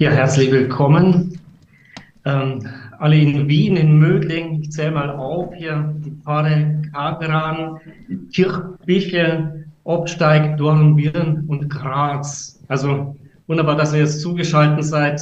[0.00, 1.40] Ja, herzlich willkommen.
[2.24, 2.60] Ähm,
[3.00, 7.80] alle in Wien, in Mödling, ich zähle mal auf hier, die Pfarre Kagran,
[8.32, 12.62] Kirchbüchel, Obsteig, Dornbirn und Graz.
[12.68, 13.16] Also
[13.48, 15.20] wunderbar, dass ihr jetzt zugeschaltet seid.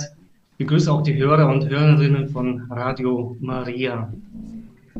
[0.50, 4.12] Ich begrüße auch die Hörer und Hörerinnen von Radio Maria.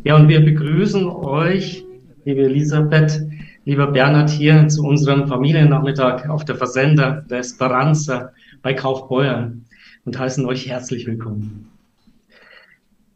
[0.05, 1.85] Ja, und wir begrüßen euch,
[2.25, 3.21] liebe Elisabeth,
[3.67, 8.31] lieber Bernhard, hier zu unserem Familiennachmittag auf der Versender der Esperanza
[8.63, 9.66] bei Kaufbeuern
[10.07, 11.69] und heißen euch herzlich willkommen.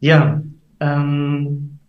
[0.01, 0.41] Ja,
[0.81, 1.79] ähm,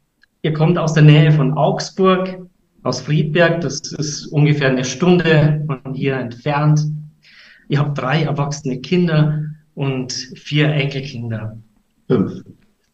[0.43, 2.38] ihr kommt aus der Nähe von Augsburg,
[2.84, 6.84] aus Friedberg, das ist ungefähr eine Stunde von hier entfernt.
[7.69, 11.59] Ihr habt drei erwachsene Kinder und vier Enkelkinder.
[12.07, 12.43] Fünf.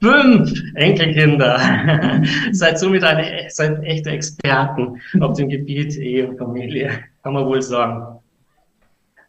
[0.00, 2.22] Fünf Enkelkinder.
[2.52, 6.90] seid somit eine, seid echte Experten auf dem Gebiet Ehe und Familie,
[7.22, 8.18] kann man wohl sagen.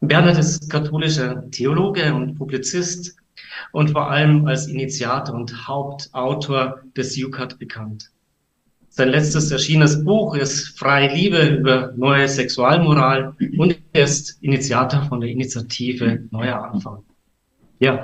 [0.02, 3.18] Bernhard ist katholischer Theologe und Publizist
[3.74, 8.10] und vor allem als Initiator und Hauptautor des UCAT bekannt.
[8.90, 15.22] Sein letztes erschienenes Buch ist Freie Liebe über neue Sexualmoral und er ist Initiator von
[15.22, 17.04] der Initiative Neuer Anfang.
[17.80, 18.04] Ja,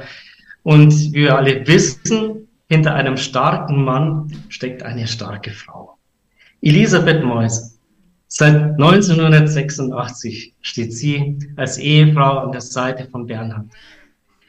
[0.64, 5.98] und wie wir alle wissen, hinter einem starken Mann steckt eine starke Frau.
[6.62, 7.75] Elisabeth Mois
[8.38, 13.68] Seit 1986 steht sie als Ehefrau an der Seite von Bernhard.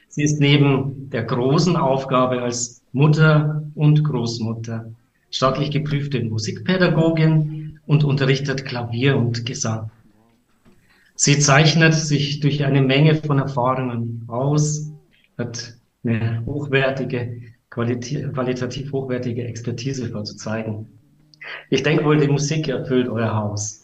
[0.08, 4.90] Sie ist neben der großen Aufgabe als Mutter und Großmutter
[5.30, 9.92] staatlich geprüfte Musikpädagogin und unterrichtet Klavier und Gesang.
[11.14, 14.90] Sie zeichnet sich durch eine Menge von Erfahrungen aus,
[15.38, 20.88] hat eine hochwertige, qualitativ hochwertige Expertise vorzuzeigen.
[21.70, 23.75] Ich denke wohl, die Musik erfüllt euer Haus.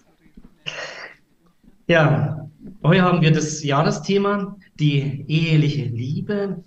[1.87, 2.49] Ja,
[2.83, 6.63] heute haben wir das Jahresthema, die eheliche Liebe.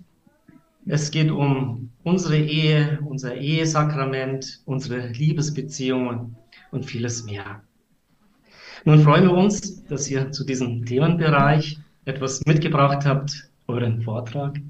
[0.86, 6.36] Es geht um unsere Ehe, unser Ehesakrament, unsere Liebesbeziehungen
[6.70, 7.62] und vieles mehr.
[8.84, 14.60] Nun freuen wir uns, dass ihr zu diesem Themenbereich etwas mitgebracht habt, euren Vortrag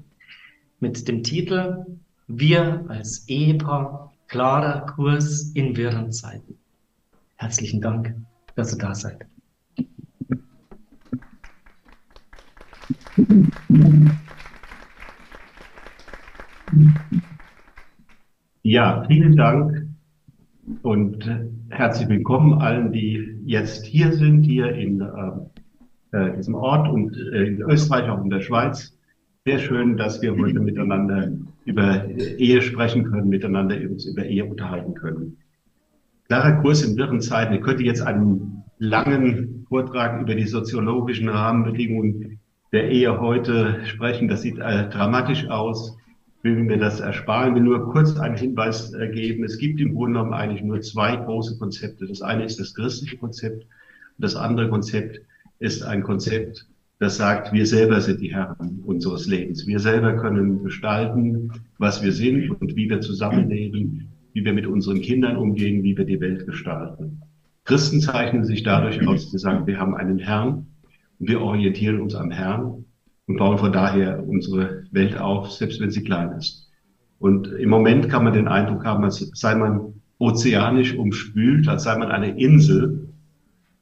[0.79, 1.85] mit dem Titel
[2.27, 6.57] Wir als Ehepaar klarer Kurs in wirren Zeiten.
[7.35, 8.15] Herzlichen Dank,
[8.57, 9.25] dass ihr da seid.
[18.63, 19.87] Ja, vielen Dank
[20.81, 21.29] und
[21.69, 25.01] herzlich willkommen allen, die jetzt hier sind, hier in
[26.11, 28.97] äh, diesem Ort und äh, in Österreich, auch in der Schweiz.
[29.45, 31.31] Sehr schön, dass wir heute miteinander
[31.65, 35.37] über Ehe sprechen können, miteinander uns über Ehe unterhalten können.
[36.27, 37.53] Klarer Kurs in wirren Zeiten.
[37.53, 42.39] Ich könnte jetzt einen langen Vortrag über die soziologischen Rahmenbedingungen
[42.71, 44.27] der Ehe heute sprechen.
[44.27, 45.95] Das sieht äh, dramatisch aus.
[46.43, 47.55] Will mir das ersparen.
[47.55, 49.43] Will nur kurz einen Hinweis äh, geben.
[49.45, 52.05] Es gibt im Grunde genommen eigentlich nur zwei große Konzepte.
[52.05, 55.21] Das eine ist das christliche Konzept und das andere Konzept
[55.59, 56.67] ist ein Konzept
[56.99, 59.67] das sagt, wir selber sind die Herren unseres Lebens.
[59.67, 65.01] Wir selber können gestalten, was wir sind und wie wir zusammenleben, wie wir mit unseren
[65.01, 67.23] Kindern umgehen, wie wir die Welt gestalten.
[67.65, 70.67] Christen zeichnen sich dadurch aus, sie sagen, wir haben einen Herrn
[71.17, 72.85] und wir orientieren uns am Herrn
[73.25, 76.69] und bauen von daher unsere Welt auf, selbst wenn sie klein ist.
[77.17, 81.97] Und im Moment kann man den Eindruck haben, als sei man ozeanisch umspült, als sei
[81.97, 83.09] man eine Insel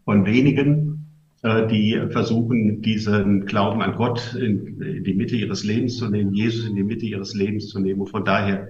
[0.06, 1.06] von wenigen,
[1.44, 6.66] äh, die versuchen, diesen Glauben an Gott in, die Mitte ihres Lebens zu nehmen, Jesus
[6.66, 8.70] in die Mitte ihres Lebens zu nehmen und von daher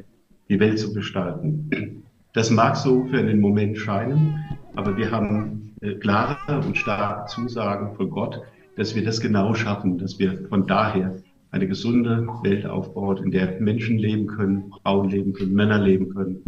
[0.50, 2.04] die Welt zu gestalten.
[2.34, 4.44] Das mag so für einen Moment scheinen,
[4.76, 8.42] aber wir haben äh, klare und starke Zusagen von Gott,
[8.76, 11.16] dass wir das genau schaffen, dass wir von daher
[11.52, 16.44] eine gesunde Welt aufbauen, in der Menschen leben können, Frauen leben können, Männer leben können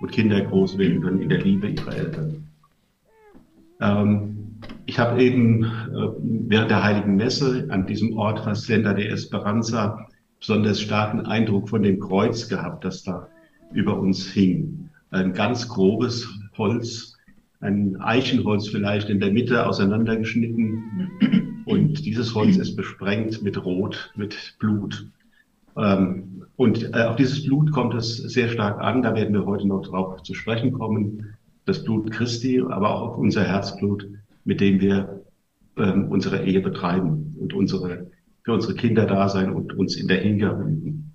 [0.00, 2.48] und Kinder groß werden können in der Liebe ihrer Eltern.
[3.80, 4.36] Ähm,
[4.84, 5.68] ich habe eben äh,
[6.48, 10.06] während der Heiligen Messe an diesem Ort Hacienda de Esperanza
[10.38, 13.28] besonders starken Eindruck von dem Kreuz gehabt, das da
[13.72, 14.88] über uns hing.
[15.10, 17.16] Ein ganz grobes Holz,
[17.60, 21.62] ein Eichenholz vielleicht in der Mitte auseinandergeschnitten.
[21.66, 25.06] Und dieses Holz ist besprengt mit Rot, mit Blut.
[25.76, 29.02] Ähm, und äh, auf dieses Blut kommt es sehr stark an.
[29.02, 31.34] Da werden wir heute noch drauf zu sprechen kommen.
[31.64, 34.06] Das Blut Christi, aber auch unser Herzblut
[34.44, 35.24] mit dem wir
[35.76, 38.10] ähm, unsere Ehe betreiben und unsere,
[38.42, 41.12] für unsere Kinder da sein und uns in der Hingabe üben.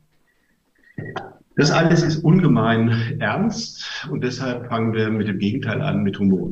[1.57, 6.51] Das alles ist ungemein ernst und deshalb fangen wir mit dem Gegenteil an, mit Humor.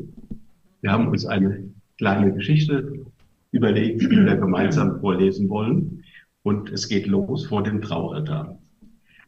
[0.81, 3.05] Wir haben uns eine kleine Geschichte
[3.51, 6.03] überlegt, die wir gemeinsam vorlesen wollen.
[6.45, 8.57] und es geht los vor dem Traualtar.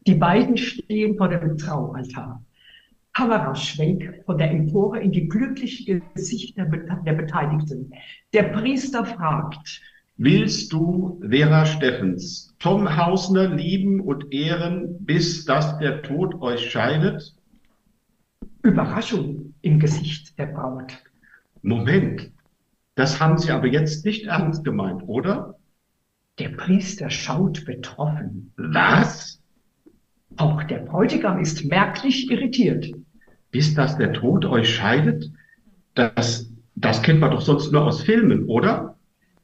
[0.05, 2.43] Die beiden stehen vor dem Traualtar.
[3.13, 7.91] Kameraschwenk von der Empore in die glücklichen Gesichter der Beteiligten.
[8.33, 9.81] Der Priester fragt,
[10.17, 17.35] Willst du Vera Steffens, Tom Hausner lieben und ehren, bis dass der Tod euch scheidet?
[18.63, 20.91] Überraschung im Gesicht der Braut.
[21.61, 22.31] Moment,
[22.95, 25.59] das haben Sie aber jetzt nicht ernst gemeint, oder?
[26.39, 28.51] Der Priester schaut betroffen.
[28.57, 29.39] Was?
[30.37, 32.87] Auch der Bräutigam ist merklich irritiert.
[33.51, 35.31] Bis dass der Tod euch scheidet?
[35.93, 38.97] Das, das kennt man doch sonst nur aus Filmen, oder?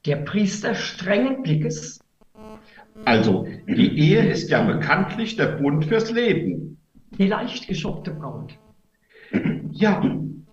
[0.08, 2.00] Der Priester strengen Blickes.
[3.06, 6.78] Also, die Ehe ist ja bekanntlich der Bund fürs Leben.
[7.18, 8.54] Die leicht geschockte Braut.
[9.72, 10.02] Ja,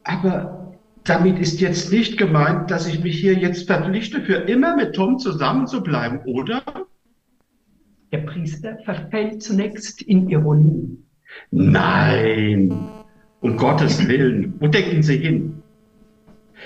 [0.04, 4.94] aber damit ist jetzt nicht gemeint, dass ich mich hier jetzt verpflichte, für immer mit
[4.94, 6.62] Tom zusammenzubleiben, oder?
[8.12, 10.98] Der Priester verfällt zunächst in Ironie.
[11.50, 12.88] Nein,
[13.40, 15.62] um Gottes Willen, wo denken Sie hin?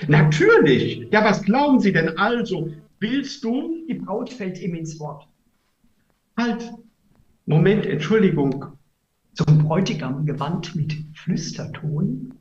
[0.07, 1.07] Natürlich.
[1.11, 2.69] Ja, was glauben Sie denn also?
[2.99, 3.85] Willst du?
[3.87, 5.27] Die Braut fällt ihm ins Wort.
[6.37, 6.71] Halt.
[7.45, 8.77] Moment, Entschuldigung.
[9.33, 12.33] Zum Bräutigam gewandt mit Flüsterton.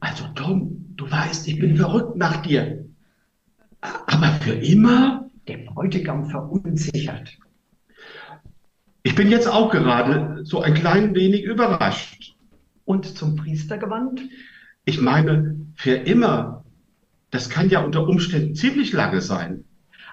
[0.00, 2.84] Also Tom, du weißt, ich bin verrückt nach dir.
[3.80, 5.30] Aber für immer?
[5.46, 7.38] Der Bräutigam verunsichert.
[9.02, 12.34] Ich bin jetzt auch gerade so ein klein wenig überrascht.
[12.84, 14.20] Und zum Priester gewandt?
[14.84, 16.64] Ich meine, für immer.
[17.30, 19.64] Das kann ja unter Umständen ziemlich lange sein.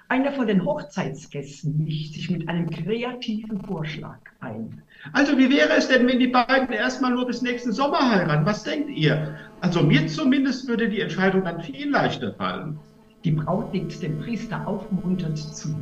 [0.07, 4.83] Einer von den Hochzeitsgästen mischt sich mit einem kreativen Vorschlag ein.
[5.13, 8.45] Also wie wäre es denn, wenn die beiden erstmal nur bis nächsten Sommer heiraten?
[8.45, 9.35] Was denkt ihr?
[9.61, 12.79] Also mir zumindest würde die Entscheidung dann viel leichter fallen.
[13.23, 15.81] Die Braut nickt dem Priester aufmunternd zu.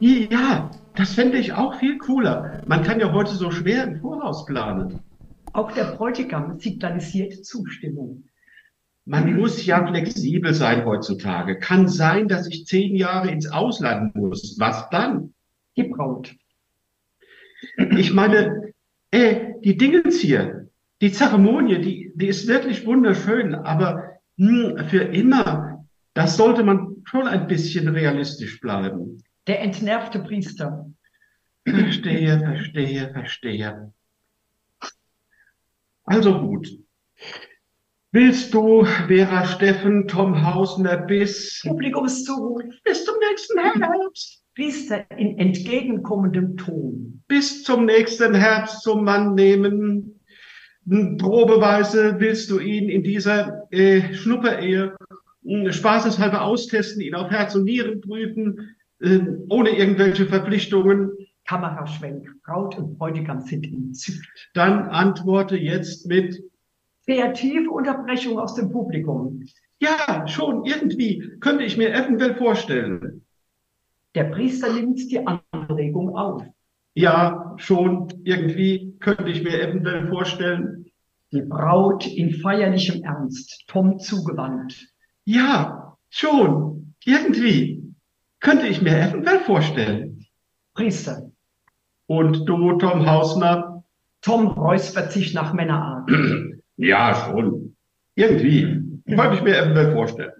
[0.00, 2.62] Ja, das fände ich auch viel cooler.
[2.66, 4.98] Man kann ja heute so schwer im Voraus planen.
[5.52, 8.24] Auch der Bräutigam signalisiert Zustimmung.
[9.04, 11.58] Man muss ja flexibel sein heutzutage.
[11.58, 14.56] Kann sein, dass ich zehn Jahre ins Ausland muss.
[14.58, 15.34] Was dann?
[15.76, 16.34] Die Braut.
[17.96, 18.72] Ich meine,
[19.10, 20.68] äh, die Dingens hier,
[21.00, 25.84] die Zeremonie, die, die ist wirklich wunderschön, aber mh, hm, für immer,
[26.14, 29.22] das sollte man schon ein bisschen realistisch bleiben.
[29.46, 30.86] Der entnervte Priester.
[31.64, 33.92] Verstehe, verstehe, verstehe.
[36.04, 36.68] Also gut.
[38.14, 44.44] Willst du, Vera Steffen, Tom Hausner bis Publikumszuruf bis zum nächsten Herbst?
[44.54, 47.22] Priester in entgegenkommendem Ton.
[47.26, 50.20] Bis zum nächsten Herbst zum Mann nehmen.
[50.86, 54.94] Probeweise willst du ihn in dieser äh, Schnupperehe
[55.46, 61.12] äh, spaßeshalber austesten, ihn auf Herz und Nieren prüfen, äh, ohne irgendwelche Verpflichtungen.
[61.46, 64.50] Kameraschwenk, Braut und Bräutigam sind entzückt.
[64.52, 66.42] Dann antworte jetzt mit
[67.04, 69.42] kreative Unterbrechung aus dem Publikum.
[69.78, 73.24] Ja, schon, irgendwie könnte ich mir eventuell vorstellen.
[74.14, 76.42] Der Priester nimmt die Anregung auf.
[76.94, 80.86] Ja, schon, irgendwie könnte ich mir eventuell vorstellen.
[81.32, 84.86] Die Braut in feierlichem Ernst, Tom zugewandt.
[85.24, 87.94] Ja, schon, irgendwie
[88.40, 90.26] könnte ich mir eventuell vorstellen.
[90.74, 91.30] Priester.
[92.06, 93.84] Und du, Tom Hausner?
[94.20, 96.10] Tom räuspert sich nach Männerart.
[96.82, 97.76] Ja, schon.
[98.16, 98.64] Irgendwie.
[99.06, 100.32] Könnte ich mir eventuell vorstellen.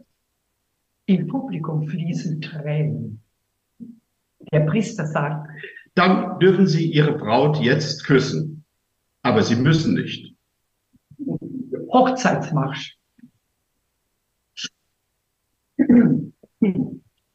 [1.07, 3.23] Im Publikum fließen Tränen.
[4.53, 5.49] Der Priester sagt,
[5.95, 8.65] dann dürfen Sie Ihre Braut jetzt küssen.
[9.23, 10.35] Aber Sie müssen nicht.
[11.93, 12.99] Hochzeitsmarsch.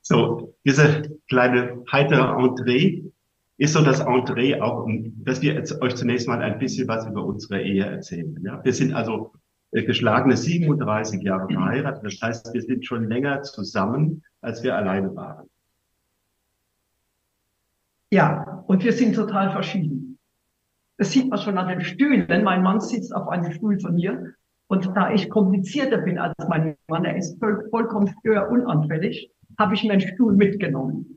[0.02, 3.10] So, diese kleine heitere Entree
[3.58, 4.88] ist so das Entree auch,
[5.24, 8.40] dass wir jetzt euch zunächst mal ein bisschen was über unsere Ehe erzählen.
[8.44, 8.64] Ja?
[8.64, 9.34] Wir sind also
[9.72, 12.04] äh, geschlagene 37 Jahre verheiratet.
[12.04, 15.48] Das heißt, wir sind schon länger zusammen, als wir alleine waren.
[18.12, 20.18] Ja, und wir sind total verschieden.
[20.98, 22.44] Das sieht man schon an den Stühlen.
[22.44, 24.34] Mein Mann sitzt auf einem Stuhl von mir.
[24.68, 29.84] Und da ich komplizierter bin als mein Mann, er ist voll, vollkommen störunanfällig, habe ich
[29.84, 31.17] mir einen Stuhl mitgenommen.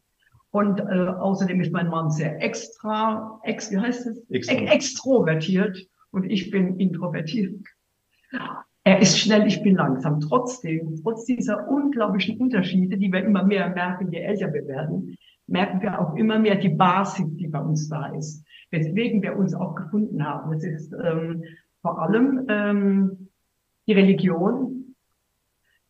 [0.52, 4.30] Und äh, außerdem ist mein Mann sehr extra, ex, wie heißt es?
[4.30, 4.64] Extro.
[4.66, 7.64] extrovertiert und ich bin introvertiert.
[8.82, 10.20] Er ist schnell, ich bin langsam.
[10.20, 15.16] Trotzdem, trotz dieser unglaublichen Unterschiede, die wir immer mehr merken, je älter wir werden,
[15.46, 18.44] merken wir auch immer mehr die Basis, die bei uns da ist.
[18.70, 20.52] Weswegen wir uns auch gefunden haben.
[20.52, 21.44] Es ist ähm,
[21.82, 23.28] vor allem ähm,
[23.86, 24.94] die Religion,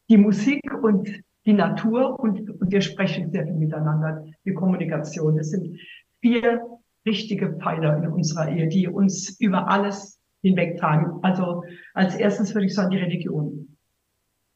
[0.08, 1.08] die Musik und
[1.46, 5.36] die Natur und, und wir sprechen sehr viel miteinander, die Kommunikation.
[5.36, 5.78] Das sind
[6.20, 6.60] vier
[7.06, 11.22] richtige Pfeiler in unserer Ehe, die uns über alles hinwegtragen.
[11.22, 13.76] Also als erstes würde ich sagen, die Religion.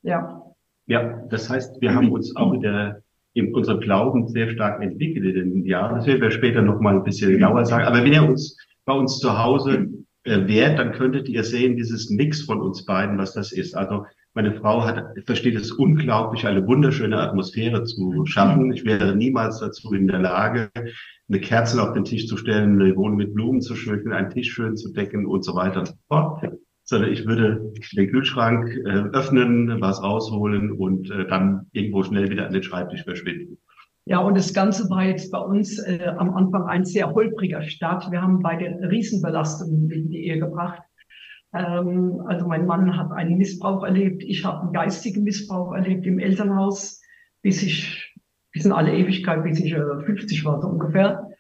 [0.03, 0.43] Ja.
[0.87, 5.25] Ja, das heißt, wir haben uns auch in, der, in unserem Glauben sehr stark entwickelt
[5.25, 5.97] in den Jahren.
[5.97, 7.85] Das werden wir später noch mal ein bisschen genauer sagen.
[7.85, 9.89] Aber wenn ihr uns bei uns zu Hause
[10.25, 13.75] äh, wärt, dann könntet ihr sehen, dieses Mix von uns beiden, was das ist.
[13.75, 18.73] Also meine Frau hat, versteht es unglaublich, eine wunderschöne Atmosphäre zu schaffen.
[18.73, 20.71] Ich wäre niemals dazu in der Lage,
[21.29, 24.53] eine Kerze auf den Tisch zu stellen, eine Wohnung mit Blumen zu schmücken, einen Tisch
[24.53, 26.43] schön zu decken und so weiter und so fort.
[26.83, 32.47] Sondern ich würde den Kühlschrank äh, öffnen, was rausholen und äh, dann irgendwo schnell wieder
[32.47, 33.57] an den Schreibtisch verschwinden.
[34.07, 38.11] Ja, und das Ganze war jetzt bei uns äh, am Anfang ein sehr holpriger Start.
[38.11, 40.83] Wir haben beide Riesenbelastungen in die Ehe gebracht.
[41.55, 46.19] Ähm, also mein Mann hat einen Missbrauch erlebt, ich habe einen geistigen Missbrauch erlebt im
[46.19, 47.01] Elternhaus,
[47.43, 48.15] bis ich,
[48.53, 51.31] bis in alle Ewigkeit, bis ich äh, 50 war so ungefähr.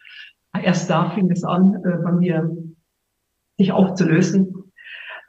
[0.62, 2.56] Erst da fing es an, äh, bei mir
[3.59, 4.73] sich aufzulösen.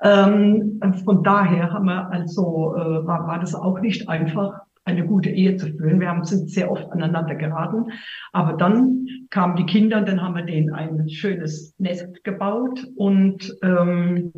[0.04, 5.32] Ähm, von daher haben wir also, äh, war, war das auch nicht einfach, eine gute
[5.32, 6.00] Ehe zu führen.
[6.00, 7.92] Wir haben, sind sehr oft aneinander geraten.
[8.32, 14.32] Aber dann kamen die Kinder dann haben wir denen ein schönes Nest gebaut und ähm,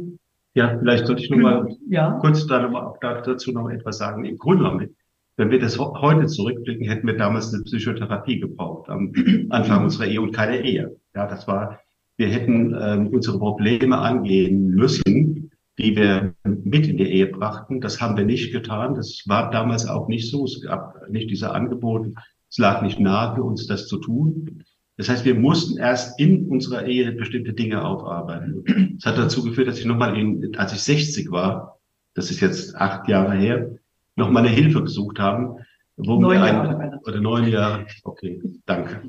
[0.57, 2.11] ja, vielleicht sollte ich noch mal ja.
[2.19, 4.25] kurz da noch mal, dazu noch etwas sagen.
[4.25, 4.95] Im Grunde genommen,
[5.37, 9.13] wenn wir das heute zurückblicken, hätten wir damals eine Psychotherapie gebraucht am
[9.49, 10.95] Anfang unserer Ehe und keine Ehe.
[11.15, 11.79] Ja, das war,
[12.17, 15.47] wir hätten ähm, unsere Probleme angehen müssen
[15.77, 17.81] die wir mit in die Ehe brachten.
[17.81, 18.95] Das haben wir nicht getan.
[18.95, 20.45] Das war damals auch nicht so.
[20.45, 22.13] Es gab nicht diese Angebote.
[22.49, 24.63] Es lag nicht nahe für uns, das zu tun.
[24.97, 28.95] Das heißt, wir mussten erst in unserer Ehe bestimmte Dinge aufarbeiten.
[28.95, 31.79] Das hat dazu geführt, dass ich nochmal, in, als ich 60 war,
[32.15, 33.77] das ist jetzt acht Jahre her,
[34.15, 35.59] nochmal eine Hilfe gesucht haben,
[35.97, 36.99] wo neun wir ein, Jahre.
[37.05, 39.03] oder neun Jahre, okay, danke.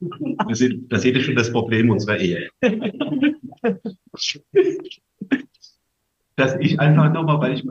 [0.00, 2.48] Da seht, da seht ihr schon das Problem unserer Ehe.
[6.36, 7.64] dass ich einfach nochmal, weil ich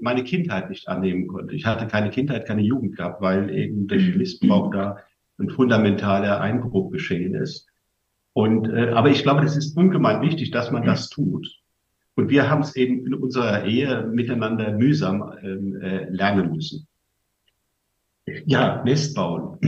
[0.00, 1.56] meine Kindheit nicht annehmen konnte.
[1.56, 4.18] Ich hatte keine Kindheit, keine Jugend gehabt, weil eben mhm.
[4.18, 4.98] Missbrauch da
[5.38, 7.68] ein fundamentaler Einbruch geschehen ist.
[8.32, 11.48] Und äh, aber ich glaube, das ist ungemein wichtig, dass man das tut.
[12.16, 16.86] Und wir haben es eben in unserer Ehe miteinander mühsam ähm, äh, lernen müssen.
[18.46, 19.58] Ja, Nest bauen.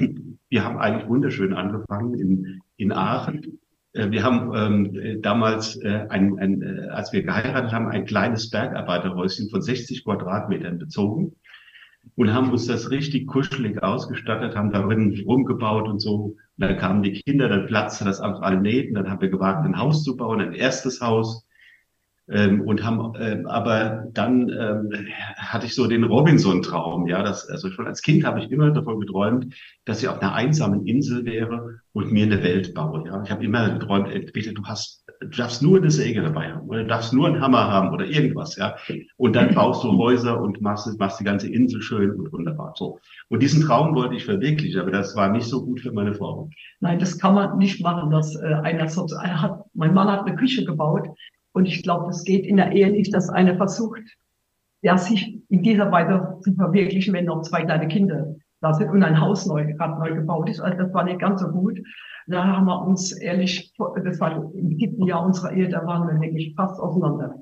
[0.48, 3.58] Wir haben eigentlich wunderschön angefangen in, in Aachen
[3.96, 8.50] äh, wir haben ähm, damals, äh, ein, ein, äh, als wir geheiratet haben, ein kleines
[8.50, 11.34] Bergarbeiterhäuschen von 60 Quadratmetern bezogen
[12.14, 16.14] und haben uns das richtig kuschelig ausgestattet, haben darin rumgebaut und so.
[16.14, 19.64] Und dann kamen die Kinder, dann platzte das auf allen Nähten, dann haben wir gewagt,
[19.64, 21.46] ein Haus zu bauen, ein erstes Haus.
[22.28, 27.70] Ähm, und haben, ähm, aber dann ähm, hatte ich so den Robinson-Traum, ja, das, also
[27.70, 31.82] schon als Kind habe ich immer davon geträumt, dass ich auf einer einsamen Insel wäre
[31.92, 33.22] und mir eine Welt baue, ja.
[33.22, 36.82] Ich habe immer geträumt, entweder du hast, du darfst nur eine Säge dabei haben oder
[36.82, 38.76] du darfst nur einen Hammer haben oder irgendwas, ja.
[39.16, 42.98] Und dann baust du Häuser und machst, machst die ganze Insel schön und wunderbar, so.
[43.28, 46.50] Und diesen Traum wollte ich verwirklichen, aber das war nicht so gut für meine Frau.
[46.80, 50.26] Nein, das kann man nicht machen, dass äh, einer so, einer hat, mein Mann hat
[50.26, 51.08] eine Küche gebaut,
[51.56, 54.02] und ich glaube, es geht in der Ehe nicht, dass einer versucht,
[54.82, 59.02] ja, sich in dieser Weise zu verwirklichen, wenn noch zwei kleine Kinder da sind und
[59.02, 60.60] ein Haus neu, gerade neu gebaut ist.
[60.60, 61.78] Also das war nicht ganz so gut.
[62.26, 63.72] Da haben wir uns ehrlich,
[64.04, 67.36] das war im siebten Jahr unserer Ehe, da waren wir wirklich fast auseinander.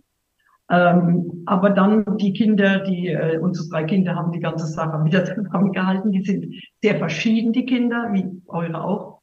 [0.71, 5.25] Ähm, aber dann die Kinder, die äh, unsere drei Kinder haben die ganze Sache wieder
[5.35, 6.13] zusammengehalten.
[6.13, 9.21] Die sind sehr verschieden, die Kinder, wie eure auch.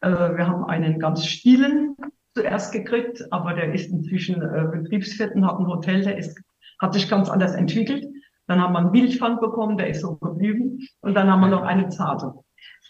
[0.00, 1.96] Äh, wir haben einen ganz stillen
[2.34, 6.40] zuerst gekriegt, aber der ist inzwischen äh, Betriebswirt hat ein Hotel, der ist,
[6.80, 8.06] hat sich ganz anders entwickelt.
[8.46, 10.80] Dann haben wir einen Wildfang bekommen, der ist so geblieben.
[11.00, 12.34] Und dann haben wir noch eine Zarte.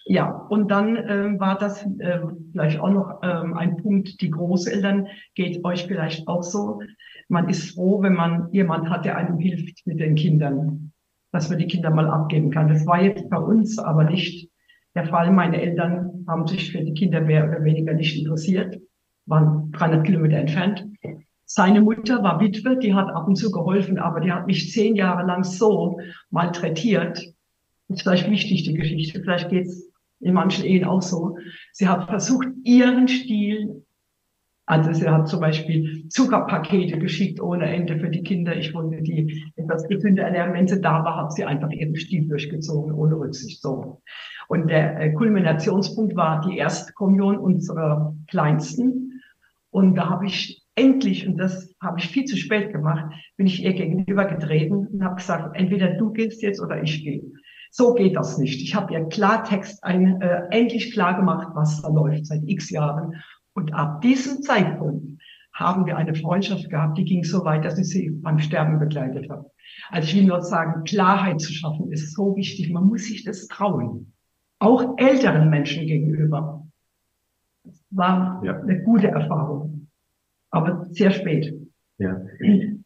[0.06, 2.20] Ja, und dann äh, war das äh,
[2.52, 6.80] vielleicht auch noch ähm, ein Punkt, die Großeltern geht euch vielleicht auch so.
[7.28, 10.92] Man ist froh, wenn man jemand hat, der einem hilft mit den Kindern,
[11.32, 12.68] dass man die Kinder mal abgeben kann.
[12.68, 14.50] Das war jetzt bei uns aber nicht
[14.94, 15.32] der Fall.
[15.32, 18.78] Meine Eltern haben sich für die Kinder mehr oder weniger nicht interessiert
[19.26, 20.86] waren 300 Kilometer entfernt.
[21.46, 24.96] Seine Mutter war Witwe, die hat ab und zu geholfen, aber die hat mich zehn
[24.96, 27.18] Jahre lang so malträtiert.
[27.88, 29.20] Das ist vielleicht wichtig, die Geschichte.
[29.20, 29.90] Vielleicht geht's
[30.24, 31.38] in manchen Ehen auch so.
[31.72, 33.84] Sie hat versucht, ihren Stil,
[34.66, 38.56] also sie hat zum Beispiel Zuckerpakete geschickt ohne Ende für die Kinder.
[38.56, 40.54] Ich wollte die etwas gesünder ernähren.
[40.54, 43.60] Wenn sie da war, hat sie einfach ihren Stil durchgezogen, ohne Rücksicht.
[43.60, 44.00] So.
[44.48, 49.20] Und der äh, Kulminationspunkt war die Erstkommunion unserer Kleinsten.
[49.70, 53.62] Und da habe ich endlich, und das habe ich viel zu spät gemacht, bin ich
[53.62, 57.22] ihr gegenüber getreten und habe gesagt, entweder du gehst jetzt oder ich gehe.
[57.76, 58.62] So geht das nicht.
[58.62, 63.16] Ich habe ihr Klartext ein, äh, endlich klar gemacht, was da läuft seit x Jahren.
[63.52, 65.20] Und ab diesem Zeitpunkt
[65.52, 69.28] haben wir eine Freundschaft gehabt, die ging so weit, dass ich sie beim Sterben begleitet
[69.28, 69.50] habe.
[69.90, 72.70] Also ich will nur sagen, Klarheit zu schaffen ist so wichtig.
[72.70, 74.12] Man muss sich das trauen.
[74.60, 76.64] Auch älteren Menschen gegenüber.
[77.64, 78.56] Das war ja.
[78.56, 79.88] eine gute Erfahrung.
[80.52, 81.52] Aber sehr spät.
[81.98, 82.20] Ja.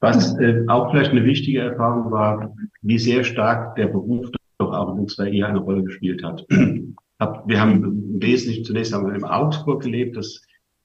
[0.00, 4.92] Was äh, auch vielleicht eine wichtige Erfahrung war, wie sehr stark der Beruf doch auch
[4.92, 6.44] in unserer Ehe eine Rolle gespielt hat.
[6.48, 10.42] wir haben wesentlich zunächst haben wir in Augsburg gelebt, das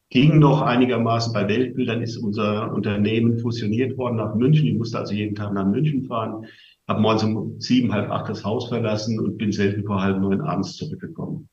[0.10, 1.34] ging noch einigermaßen.
[1.34, 4.68] Bei Weltbildern ist unser Unternehmen fusioniert worden nach München.
[4.68, 6.46] Ich musste also jeden Tag nach München fahren,
[6.88, 10.42] habe morgens um sieben, halb acht das Haus verlassen und bin selten vor halb neun
[10.42, 11.50] abends zurückgekommen.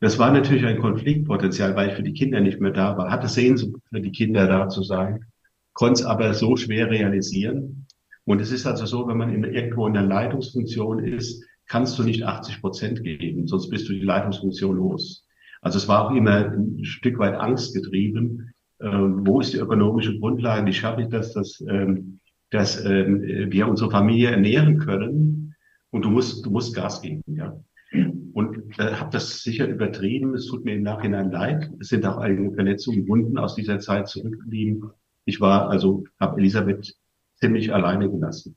[0.00, 3.10] Das war natürlich ein Konfliktpotenzial, weil ich für die Kinder nicht mehr da war.
[3.10, 5.24] Hatte Sehnsucht für die Kinder da zu sein,
[5.72, 7.87] konnte es aber so schwer realisieren.
[8.28, 12.02] Und es ist also so, wenn man in, irgendwo in der Leitungsfunktion ist, kannst du
[12.02, 15.26] nicht 80 Prozent geben, sonst bist du die Leitungsfunktion los.
[15.62, 18.52] Also es war auch immer ein Stück weit angstgetrieben.
[18.82, 20.66] Ähm, wo ist die ökonomische Grundlage?
[20.66, 22.20] Wie schaffe ich das, dass, ähm,
[22.50, 25.54] dass ähm, wir unsere Familie ernähren können?
[25.88, 27.58] Und du musst, du musst Gas geben, ja.
[28.34, 30.34] Und äh, habe das sicher übertrieben.
[30.34, 31.70] Es tut mir im Nachhinein leid.
[31.80, 34.90] Es sind auch einige Verletzungen, Wunden aus dieser Zeit zurückgeblieben.
[35.24, 36.94] Ich war also, habe Elisabeth
[37.40, 38.56] ziemlich alleine gelassen.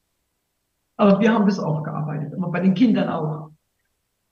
[0.97, 3.49] Aber wir haben das auch gearbeitet, aber bei den Kindern auch.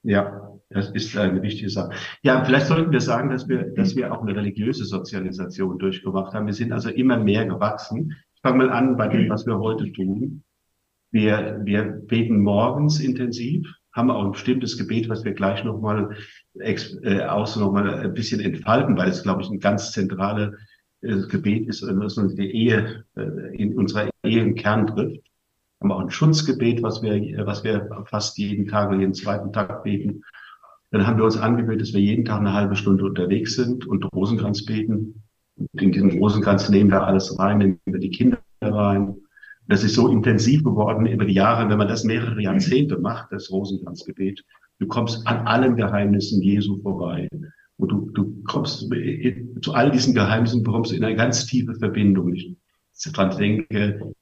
[0.04, 1.92] Ja, das ist eine wichtige Sache.
[2.22, 6.46] Ja, vielleicht sollten wir sagen, dass wir, dass wir auch eine religiöse Sozialisation durchgemacht haben.
[6.46, 8.16] Wir sind also immer mehr gewachsen.
[8.36, 10.44] Ich fange mal an bei dem, was wir heute tun.
[11.12, 16.16] Wir, wir beten morgens intensiv, haben auch ein bestimmtes Gebet, was wir gleich nochmal
[16.54, 20.54] äh, aus nochmal ein bisschen entfalten, weil es, glaube ich, ein ganz zentrales
[21.02, 25.22] äh, Gebet ist, das uns die Ehe äh, in unserer Ehe im Kern trifft.
[25.82, 29.84] Haben auch ein Schutzgebet, was wir, was wir fast jeden Tag oder jeden zweiten Tag
[29.84, 30.24] beten.
[30.92, 34.04] Dann haben wir uns angewöhnt, dass wir jeden Tag eine halbe Stunde unterwegs sind und
[34.14, 35.24] Rosenkranz beten.
[35.56, 39.16] Und in diesen Rosenkranz nehmen wir alles rein, nehmen wir die Kinder rein.
[39.68, 43.52] Das ist so intensiv geworden über die Jahre, wenn man das mehrere Jahrzehnte macht, das
[43.52, 44.44] Rosenkranzgebet.
[44.80, 47.30] Du kommst an allen Geheimnissen Jesu vorbei.
[47.80, 48.90] Und du, du kommst
[49.62, 52.34] zu all diesen Geheimnissen, bekommst du in eine ganz tiefe Verbindung.
[52.34, 52.56] Ich
[53.14, 54.14] daran denke,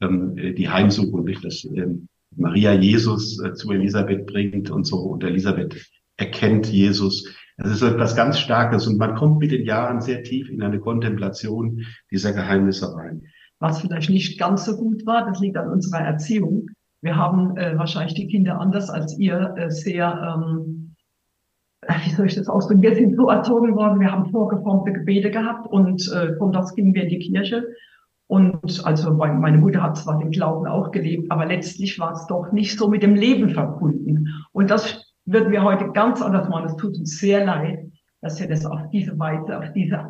[0.00, 4.98] ähm, die Heimsuchung, nicht, dass ähm, Maria Jesus äh, zu Elisabeth bringt und so.
[4.98, 5.76] Und Elisabeth
[6.16, 7.28] erkennt Jesus.
[7.56, 10.78] Das ist etwas ganz Starkes und man kommt mit den Jahren sehr tief in eine
[10.78, 13.22] Kontemplation dieser Geheimnisse rein.
[13.58, 16.68] Was vielleicht nicht ganz so gut war, das liegt an unserer Erziehung.
[17.02, 20.79] Wir haben äh, wahrscheinlich die Kinder anders als ihr äh, sehr, ähm, äh,
[22.04, 25.66] wie soll ich das ausdrücken, wir sind so erzogen worden, wir haben vorgeformte Gebete gehabt
[25.66, 27.66] und äh, von das gingen wir in die Kirche.
[28.26, 32.52] Und also meine Mutter hat zwar den Glauben auch gelebt, aber letztlich war es doch
[32.52, 34.28] nicht so mit dem Leben verbunden.
[34.52, 36.66] Und das würden wir heute ganz anders machen.
[36.66, 37.80] Es tut uns sehr leid,
[38.20, 40.06] dass wir das auf diese Weise, auf diese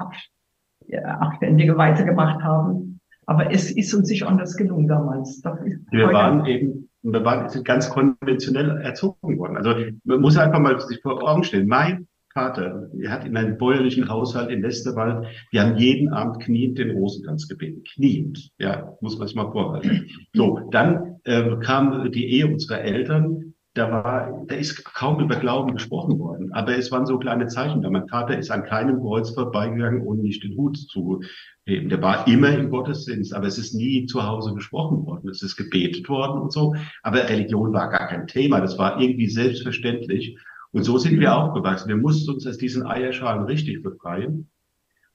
[1.03, 3.01] abständige Weise gemacht haben.
[3.25, 5.43] Aber es ist uns nicht anders gelungen damals.
[5.91, 9.57] wir waren eben, wir waren sind ganz konventionell erzogen worden.
[9.57, 11.67] Also man muss einfach mal sich vor Augen stellen.
[11.67, 16.79] Mein Vater, er hat in einem bäuerlichen Haushalt in Westerwald, wir haben jeden Abend kniend
[16.79, 17.83] den Rosenkranz gebeten.
[17.95, 20.09] Kniend, ja, muss man sich mal vorhalten.
[20.33, 25.73] So, dann äh, kam die Ehe unserer Eltern da war, da ist kaum über Glauben
[25.73, 26.53] gesprochen worden.
[26.53, 27.91] Aber es waren so kleine Zeichen da.
[27.91, 31.23] Mein Vater ist an keinem Kreuz vorbeigegangen, ohne nicht den Hut zu
[31.65, 31.89] heben.
[31.89, 35.31] Der war immer im Gottesdienst, aber es ist nie zu Hause gesprochen worden.
[35.31, 36.75] Es ist gebetet worden und so.
[37.03, 38.61] Aber Religion war gar kein Thema.
[38.61, 40.37] Das war irgendwie selbstverständlich.
[40.73, 41.89] Und so sind wir aufgewachsen.
[41.89, 44.51] Wir mussten uns aus diesen Eierschalen richtig befreien.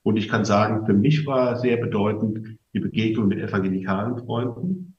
[0.02, 4.96] Und ich kann sagen, für mich war sehr bedeutend die Begegnung mit evangelikalen Freunden.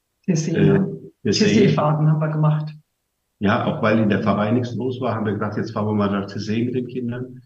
[1.25, 2.75] TC-Fahrten äh, haben wir gemacht.
[3.39, 5.95] Ja, auch weil in der Pfarrei nichts los war, haben wir gesagt, jetzt fahren wir
[5.95, 7.43] mal nach Tessé mit den Kindern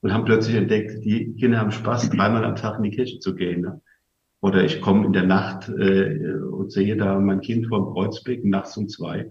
[0.00, 3.34] und haben plötzlich entdeckt, die Kinder haben Spaß, dreimal am Tag in die Kirche zu
[3.34, 3.60] gehen.
[3.60, 3.80] Ne?
[4.40, 8.76] Oder ich komme in der Nacht äh, und sehe da mein Kind vorm Kreuzbeck nachts
[8.76, 9.28] um zwei.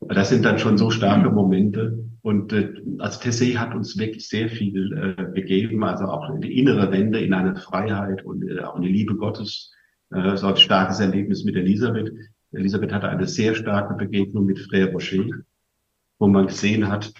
[0.00, 2.04] Das sind dann schon so starke Momente.
[2.22, 6.92] Und äh, also Tessé hat uns wirklich sehr viel äh, gegeben, also auch die innere
[6.92, 9.72] Wende, in eine Freiheit und äh, auch in die Liebe Gottes.
[10.10, 12.12] Äh, so ein starkes Erlebnis mit Elisabeth.
[12.56, 15.24] Elisabeth hatte eine sehr starke Begegnung mit Frère Rocher,
[16.18, 17.12] wo man gesehen hat,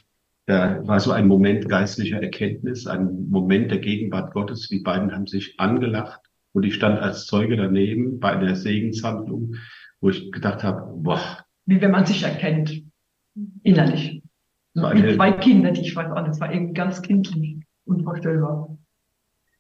[0.47, 4.69] da war so ein Moment geistlicher Erkenntnis, ein Moment der Gegenwart Gottes.
[4.69, 6.21] Die beiden haben sich angelacht
[6.53, 9.55] und ich stand als Zeuge daneben bei einer Segenshandlung,
[10.01, 11.45] wo ich gedacht habe, boah.
[11.65, 12.83] Wie wenn man sich erkennt,
[13.63, 14.23] innerlich.
[14.75, 18.77] So Wie zwei Kinder, die ich weiß auch, das war irgendwie ganz kindlich, unvorstellbar.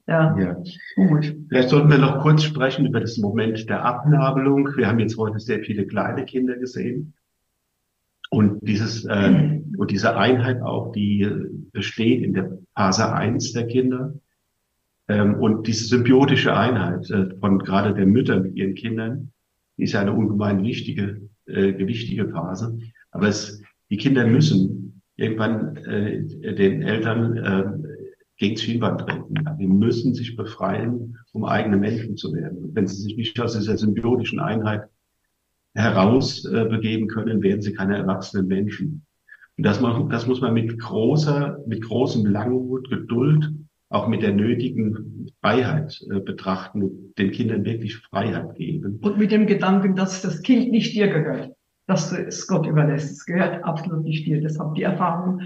[0.06, 0.62] Ja, ja.
[0.96, 1.34] Gut.
[1.48, 4.68] Vielleicht sollten wir noch kurz sprechen über das Moment der Abnabelung.
[4.76, 7.14] Wir haben jetzt heute sehr viele kleine Kinder gesehen.
[8.30, 11.26] Und dieses, äh, und diese Einheit auch, die
[11.72, 14.14] besteht in der Phase 1 der Kinder.
[15.08, 19.32] Ähm, und diese symbiotische Einheit äh, von gerade der Mütter mit ihren Kindern,
[19.76, 22.78] die ist ja eine ungemein wichtige, äh, gewichtige Phase.
[23.10, 27.83] Aber es, die Kinder müssen irgendwann äh, den Eltern äh,
[28.36, 29.34] gegen Schienbein treten.
[29.58, 32.58] Die müssen sich befreien, um eigene Menschen zu werden.
[32.58, 34.88] Und wenn sie sich nicht aus dieser symbiotischen Einheit
[35.74, 39.04] heraus äh, können, werden sie keine erwachsenen Menschen.
[39.56, 43.52] Und das, man, das muss man mit großer, mit großem Langmut, Geduld,
[43.88, 48.98] auch mit der nötigen Freiheit äh, betrachten, den Kindern wirklich Freiheit geben.
[49.02, 51.52] Und mit dem Gedanken, dass das Kind nicht dir gehört,
[51.86, 53.12] dass du es Gott überlässt.
[53.12, 54.40] Es gehört absolut nicht dir.
[54.40, 55.42] Deshalb die Erfahrung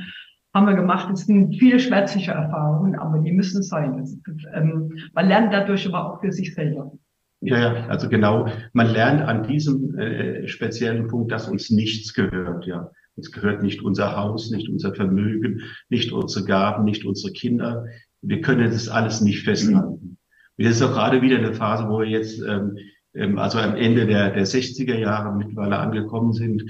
[0.59, 1.09] haben wir gemacht.
[1.13, 3.97] Es sind viele schmerzliche Erfahrungen, aber die müssen sein.
[3.99, 4.17] Das,
[4.55, 6.93] ähm, man lernt dadurch aber auch für sich selber.
[7.41, 8.49] Ja, ja, also genau.
[8.73, 12.91] Man lernt an diesem äh, speziellen Punkt, dass uns nichts gehört, ja.
[13.15, 17.85] Uns gehört nicht unser Haus, nicht unser Vermögen, nicht unsere Gaben, nicht unsere Kinder.
[18.23, 20.19] Wir können das alles nicht festhalten.
[20.57, 22.77] Und das ist auch gerade wieder eine Phase, wo wir jetzt, ähm,
[23.15, 26.65] ähm, also am Ende der, der 60er Jahre mittlerweile angekommen sind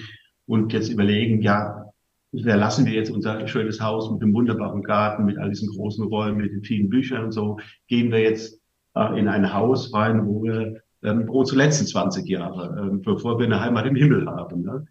[0.46, 1.88] und jetzt überlegen, ja,
[2.31, 6.38] verlassen wir jetzt unser schönes Haus mit dem wunderbaren Garten, mit all diesen großen Räumen,
[6.38, 8.61] mit den vielen Büchern und so, gehen wir jetzt
[8.95, 13.47] äh, in ein Haus rein, wo wir ähm, unsere letzten 20 Jahre, ähm, bevor wir
[13.47, 14.62] eine Heimat im Himmel haben.
[14.62, 14.87] Ne?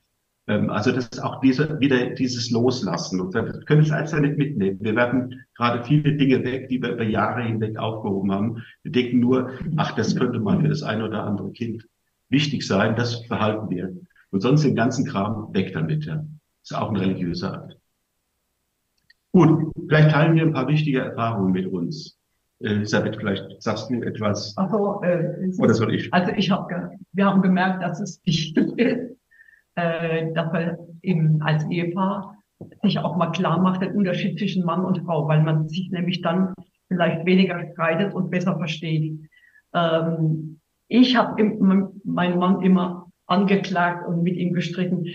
[0.47, 3.21] Ähm, also das ist auch diese, wieder dieses Loslassen.
[3.21, 4.79] Und wir können es alles nicht mitnehmen.
[4.81, 8.63] Wir werden gerade viele Dinge weg, die wir über Jahre hinweg aufgehoben haben.
[8.83, 11.85] Wir denken nur, ach, das könnte mal für das ein oder andere Kind
[12.29, 12.95] wichtig sein.
[12.95, 13.93] Das behalten wir.
[14.31, 16.05] Und sonst den ganzen Kram weg damit.
[16.05, 16.23] Ja.
[16.69, 17.77] Ist auch ein religiöser Akt.
[19.31, 22.19] Gut, vielleicht teilen wir ein paar wichtige Erfahrungen mit uns.
[22.59, 24.53] Elisabeth, vielleicht sagst du etwas.
[24.57, 26.13] Ach so, äh, Oder soll ich?
[26.13, 29.15] Also ich habe, wir haben gemerkt, dass es wichtig ist,
[29.75, 32.35] äh, dass man eben als Ehepaar
[32.81, 36.21] sich auch mal klar macht, den Unterschied zwischen Mann und Frau, weil man sich nämlich
[36.21, 36.53] dann
[36.89, 39.21] vielleicht weniger streitet und besser versteht.
[39.73, 41.41] Ähm, ich habe
[42.03, 45.05] meinen Mann immer angeklagt und mit ihm gestritten.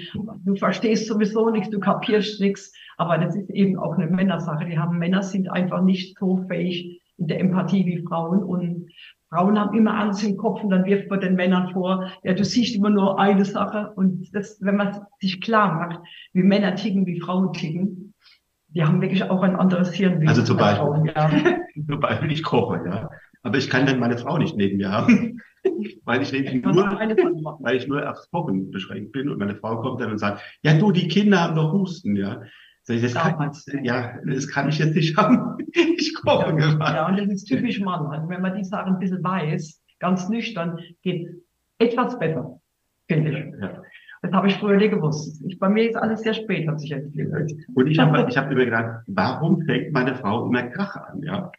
[0.44, 2.72] Du verstehst sowieso nichts, du kapierst nichts.
[2.98, 4.66] Aber das ist eben auch eine Männersache.
[4.66, 8.42] Die haben Männer sind einfach nicht so fähig, in der Empathie wie Frauen.
[8.42, 8.90] Und
[9.30, 12.44] Frauen haben immer Angst im Kopf und dann wirft man den Männern vor, ja, du
[12.44, 13.92] siehst immer nur eine Sache.
[13.96, 16.00] Und das, wenn man sich klar macht,
[16.32, 18.14] wie Männer ticken, wie Frauen ticken,
[18.68, 21.30] die haben wirklich auch ein anderes Hirn wie Also zum Beispiel, Frauen, ja.
[21.86, 23.10] zum Beispiel ich koche, ja.
[23.42, 25.40] Aber ich kann dann meine Frau nicht neben mir haben,
[26.04, 26.74] weil ich nämlich nur,
[27.60, 30.76] weil ich nur aufs Kochen beschränkt bin und meine Frau kommt dann und sagt, ja
[30.78, 32.42] du, die Kinder haben doch Husten, ja.
[32.84, 33.52] So, das kann,
[33.84, 35.58] ja, das kann ich jetzt nicht haben.
[35.74, 36.96] Ich koche ja, gerade.
[36.96, 38.06] Ja, und das ist typisch Mann.
[38.06, 41.28] Also wenn man die Sachen ein bisschen weiß, ganz nüchtern, geht
[41.78, 42.60] etwas besser,
[43.08, 43.60] finde ich.
[43.60, 43.82] Ja.
[44.20, 45.42] Das habe ich früher nie gewusst.
[45.46, 47.52] Ich, bei mir ist alles sehr spät, hat sich entwickelt.
[47.74, 51.50] Und ich habe ich hab immer gedacht, warum fängt meine Frau immer Krach an, ja?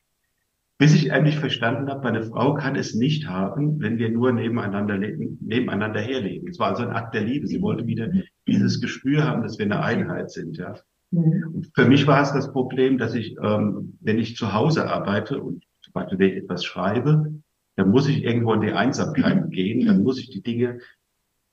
[0.83, 4.97] Bis ich endlich verstanden habe, meine Frau kann es nicht haben, wenn wir nur nebeneinander
[4.97, 6.49] leben, nebeneinander herleben.
[6.49, 7.47] Es war also ein Akt der Liebe.
[7.47, 8.11] Sie wollte wieder
[8.49, 10.75] dieses Gespür haben, dass wir eine Einheit sind, ja.
[11.11, 11.67] Mhm.
[11.73, 15.63] Für mich war es das Problem, dass ich, ähm, wenn ich zu Hause arbeite und
[15.81, 17.33] zum Beispiel wenn ich etwas schreibe,
[17.77, 20.79] dann muss ich irgendwo in die Einsamkeit gehen, dann muss ich die Dinge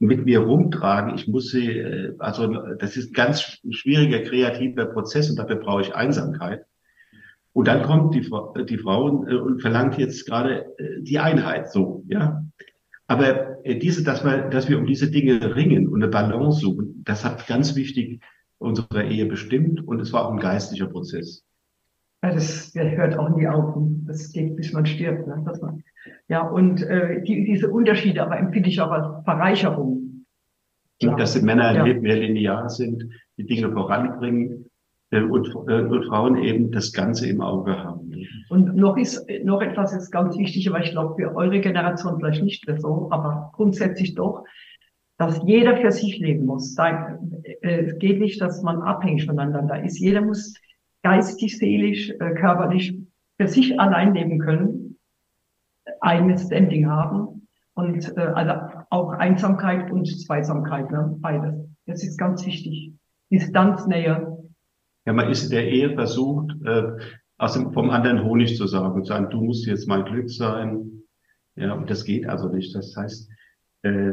[0.01, 1.15] mit mir rumtragen.
[1.15, 5.83] Ich muss sie, äh, also das ist ein ganz schwieriger kreativer Prozess und dafür brauche
[5.83, 6.65] ich Einsamkeit.
[7.53, 8.29] Und dann kommt die,
[8.67, 12.45] die Frau äh, und verlangt jetzt gerade äh, die Einheit, so, ja.
[13.07, 17.03] Aber äh, diese, dass wir, dass wir um diese Dinge ringen und eine Balance suchen,
[17.05, 18.23] das hat ganz wichtig
[18.59, 21.45] unserer Ehe bestimmt und es war auch ein geistlicher Prozess.
[22.23, 23.75] Ja, das, hört auch nie auf.
[24.07, 25.27] Das geht, bis man stirbt.
[25.27, 25.43] Ne?
[25.61, 25.83] Man,
[26.29, 30.27] ja, und äh, die, diese Unterschiede aber empfinde ich auch als Bereicherung.
[31.01, 31.17] Ja.
[31.17, 31.95] Dass die Männer ja.
[31.95, 33.09] mehr linear sind,
[33.39, 34.70] die Dinge voranbringen äh,
[35.13, 38.13] und, äh, und Frauen eben das Ganze im Auge haben.
[38.49, 42.45] Und noch ist noch etwas ist ganz wichtig, aber ich glaube für eure Generation vielleicht
[42.45, 44.45] nicht mehr so, aber grundsätzlich doch
[45.21, 46.75] dass jeder für sich leben muss.
[46.75, 49.99] Da, äh, es geht nicht, dass man abhängig voneinander ist.
[49.99, 50.55] Jeder muss
[51.03, 52.99] geistig, seelisch, äh, körperlich
[53.39, 54.97] für sich allein leben können,
[56.01, 61.15] eigenes Standing haben und äh, also auch Einsamkeit und Zweisamkeit, ne?
[61.21, 61.69] beides.
[61.85, 62.95] Das ist ganz wichtig.
[63.31, 64.39] Distanznähe.
[65.07, 66.93] Ja, man ist in der Ehe versucht, äh,
[67.39, 71.03] aus dem, vom anderen Honig zu sagen, zu sagen, du musst jetzt mein Glück sein.
[71.57, 72.75] Ja, und das geht also nicht.
[72.75, 73.31] Das heißt,
[73.83, 74.13] äh,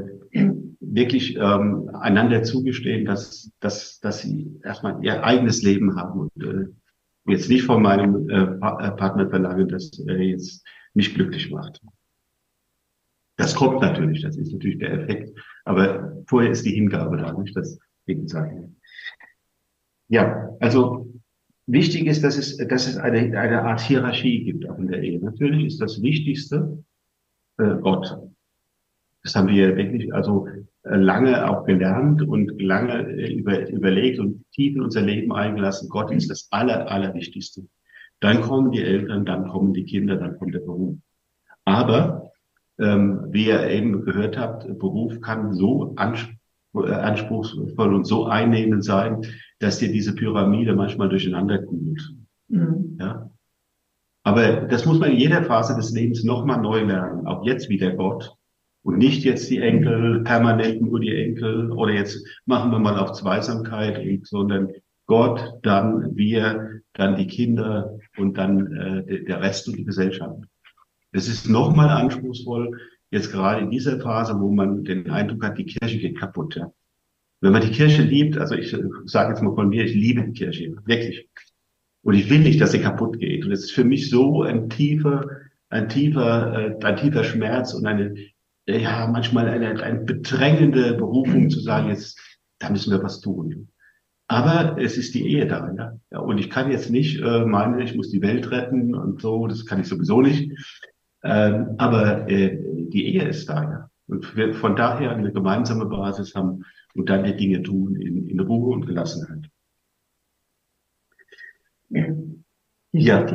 [0.79, 6.67] wirklich ähm, einander zugestehen, dass, dass, dass sie erstmal ihr eigenes Leben haben und äh,
[7.27, 11.81] jetzt nicht von meinem äh, äh, Partner verlangen, dass er jetzt mich glücklich macht.
[13.35, 17.55] Das kommt natürlich, das ist natürlich der Effekt, aber vorher ist die Hingabe da, nicht?
[17.55, 18.69] Das, gegenseitig.
[20.09, 21.13] Ja, also
[21.65, 25.19] wichtig ist, dass es, dass es eine, eine Art Hierarchie gibt auch in der Ehe.
[25.19, 26.83] Natürlich ist das Wichtigste
[27.57, 28.17] äh, Gott.
[29.23, 30.47] Das haben wir wirklich also
[30.83, 35.89] äh, lange auch gelernt und lange äh, über, überlegt und tief in unser Leben eingelassen.
[35.89, 37.67] Gott ist das Aller, Allerwichtigste.
[38.19, 40.95] Dann kommen die Eltern, dann kommen die Kinder, dann kommt der Beruf.
[41.65, 42.31] Aber
[42.79, 46.36] ähm, wie ihr eben gehört habt, Beruf kann so äh,
[46.85, 49.21] anspruchsvoll und so einnehmend sein,
[49.59, 52.01] dass dir diese Pyramide manchmal durcheinander kugelt.
[52.47, 52.97] Mhm.
[52.99, 53.29] Ja?
[54.23, 57.25] Aber das muss man in jeder Phase des Lebens nochmal neu lernen.
[57.27, 58.35] Auch jetzt wieder Gott.
[58.83, 63.13] Und nicht jetzt die Enkel, permanent nur die Enkel oder jetzt machen wir mal auf
[63.13, 64.71] Zweisamkeit, sondern
[65.07, 70.43] Gott, dann wir, dann die Kinder und dann äh, der Rest und die Gesellschaft.
[71.13, 72.77] Das ist nochmal anspruchsvoll,
[73.11, 76.55] jetzt gerade in dieser Phase, wo man den Eindruck hat, die Kirche geht kaputt.
[76.55, 76.71] Ja.
[77.41, 80.33] Wenn man die Kirche liebt, also ich sage jetzt mal von mir, ich liebe die
[80.33, 81.29] Kirche, wirklich.
[82.01, 83.45] Und ich will nicht, dass sie kaputt geht.
[83.45, 85.25] Und es ist für mich so ein tiefer,
[85.69, 88.15] ein tiefer, äh, ein tiefer Schmerz und eine,
[88.65, 92.19] ja, manchmal eine, eine bedrängende Berufung zu sagen, jetzt,
[92.59, 93.69] da müssen wir was tun.
[94.27, 95.99] Aber es ist die Ehe da, ja.
[96.11, 99.47] ja und ich kann jetzt nicht äh, meinen, ich muss die Welt retten und so,
[99.47, 100.51] das kann ich sowieso nicht.
[101.23, 102.57] Ähm, aber äh,
[102.89, 103.89] die Ehe ist da, ja.
[104.07, 108.39] Und wir von daher eine gemeinsame Basis haben und dann die Dinge tun in, in
[108.39, 109.49] Ruhe und Gelassenheit.
[112.93, 113.25] Ja,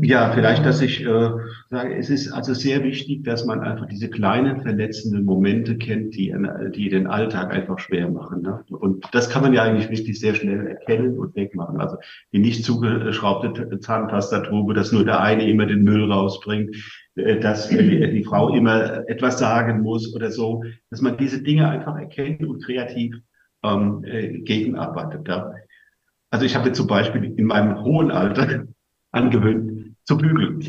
[0.00, 1.30] ja, vielleicht, dass ich äh,
[1.70, 6.34] sage, es ist also sehr wichtig, dass man einfach diese kleinen verletzenden Momente kennt, die,
[6.74, 8.42] die den Alltag einfach schwer machen.
[8.42, 8.64] Ne?
[8.70, 11.80] Und das kann man ja eigentlich wirklich sehr schnell erkennen und wegmachen.
[11.80, 11.96] Also
[12.32, 16.74] die nicht zugeschraubte Zahntastatur, dass nur der eine immer den Müll rausbringt,
[17.14, 22.44] dass die Frau immer etwas sagen muss oder so, dass man diese Dinge einfach erkennt
[22.44, 23.16] und kreativ
[23.62, 25.28] ähm, äh, gegenarbeitet.
[25.28, 25.52] Ja?
[26.30, 28.64] Also ich habe jetzt zum Beispiel in meinem hohen Alter
[29.10, 30.60] angewöhnt zu bügeln.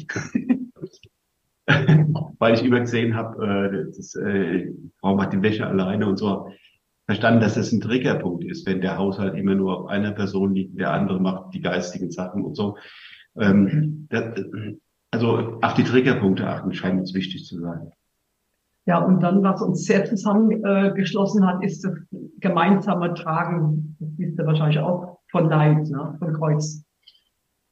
[2.39, 6.49] Weil ich übergesehen habe, äh, das, äh, Frau macht die Wäsche alleine und so.
[7.05, 10.79] Verstanden, dass das ein Triggerpunkt ist, wenn der Haushalt immer nur auf einer Person liegt,
[10.79, 12.77] der andere macht die geistigen Sachen und so.
[13.37, 14.41] Ähm, das,
[15.13, 17.91] also auf die Triggerpunkte achten scheint uns wichtig zu sein.
[18.85, 21.93] Ja, und dann, was uns sehr zusammengeschlossen hat, ist das
[22.39, 26.83] gemeinsame Tragen, das wisst ihr wahrscheinlich auch, von Leid, ne, von Kreuz.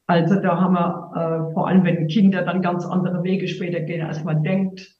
[0.06, 4.06] Also da haben wir, äh, vor allem wenn Kinder dann ganz andere Wege später gehen,
[4.06, 4.96] als man denkt,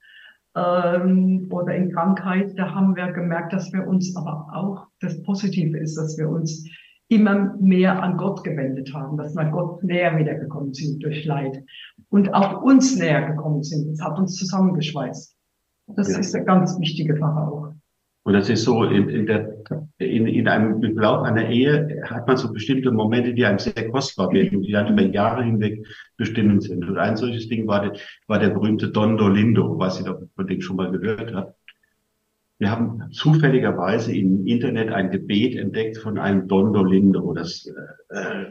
[0.57, 5.79] ähm, oder in Krankheit, da haben wir gemerkt, dass wir uns aber auch, das Positive
[5.79, 6.69] ist, dass wir uns
[7.13, 11.63] immer mehr an Gott gewendet haben, dass wir Gott näher wiedergekommen sind durch Leid
[12.09, 13.91] und auch uns näher gekommen sind.
[13.91, 15.37] Das hat uns zusammengeschweißt.
[15.89, 16.19] Das ja.
[16.19, 17.75] ist eine ganz wichtige Sache auch.
[18.25, 19.57] Und das ist so, in, in, der,
[19.99, 23.91] in, in einem im Lauf einer Ehe hat man so bestimmte Momente, die einem sehr
[23.91, 25.85] kostbar werden und die dann über Jahre hinweg
[26.17, 26.89] bestimmend sind.
[26.89, 30.61] Und ein solches Ding war, der, war der berühmte Don Dolindo, was ihr von dem
[30.61, 31.57] schon mal gehört habt.
[32.63, 37.33] Wir haben zufälligerweise im Internet ein Gebet entdeckt von einem Don Dolindo.
[37.33, 37.67] Das
[38.11, 38.45] äh,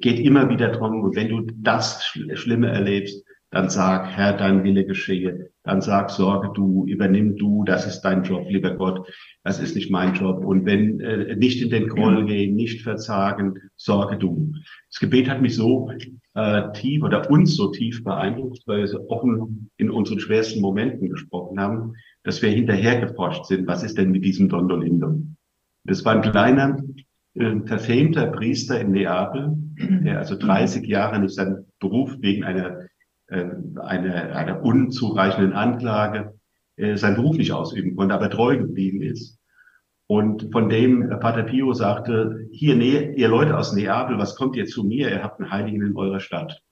[0.00, 4.84] geht immer wieder drum, und wenn du das Schlimme erlebst, dann sag, Herr, dein Wille
[4.84, 5.50] geschehe.
[5.62, 9.08] Dann sag, sorge du, übernimm du, das ist dein Job, lieber Gott,
[9.42, 10.44] das ist nicht mein Job.
[10.44, 14.52] Und wenn äh, nicht in den Groll gehen, nicht verzagen, sorge du.
[14.90, 15.90] Das Gebet hat mich so
[16.34, 21.08] äh, tief oder uns so tief beeindruckt, weil wir so offen in unseren schwersten Momenten
[21.08, 25.22] gesprochen haben, dass wir hinterher geforscht sind, was ist denn mit diesem Dondolindo?
[25.84, 26.82] Das war ein kleiner,
[27.34, 32.88] äh, verfemter Priester in Neapel, der also 30 Jahre nicht seinen Beruf wegen einer
[33.28, 33.44] äh,
[33.80, 36.38] eine, einer unzureichenden Anklage
[36.76, 39.38] äh, seinen Beruf nicht ausüben konnte, aber treu geblieben ist.
[40.06, 44.64] Und von dem Pater Pio sagte, hier, ne, ihr Leute aus Neapel, was kommt ihr
[44.64, 45.10] zu mir?
[45.10, 46.62] Ihr habt einen Heiligen in eurer Stadt.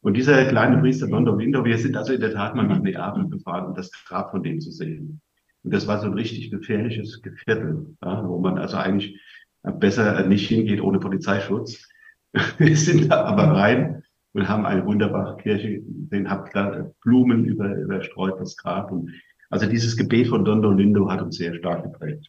[0.00, 3.28] Und dieser kleine Priester Don Domindo, wir sind also in der Tat mal nach Neapel
[3.28, 5.20] gefahren, um das Grab von dem zu sehen.
[5.62, 9.20] Und das war so ein richtig gefährliches Viertel, ja, wo man also eigentlich
[9.62, 11.88] besser nicht hingeht ohne Polizeischutz.
[12.58, 14.03] Wir sind da aber rein
[14.34, 18.90] und haben eine wunderbare Kirche, den habt da Blumen über, überstreut, das Grab.
[18.90, 19.10] Und
[19.48, 22.28] also dieses Gebet von Don Dolindo hat uns sehr stark geprägt.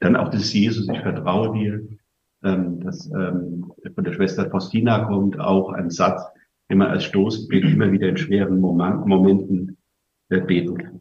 [0.00, 1.88] Dann auch das Jesus, ich vertraue dir,
[2.44, 6.22] ähm, das ähm, von der Schwester Faustina kommt, auch ein Satz,
[6.70, 9.76] den man als Stoßgebet immer wieder in schweren Moment, Momenten
[10.28, 11.00] äh, beten kann.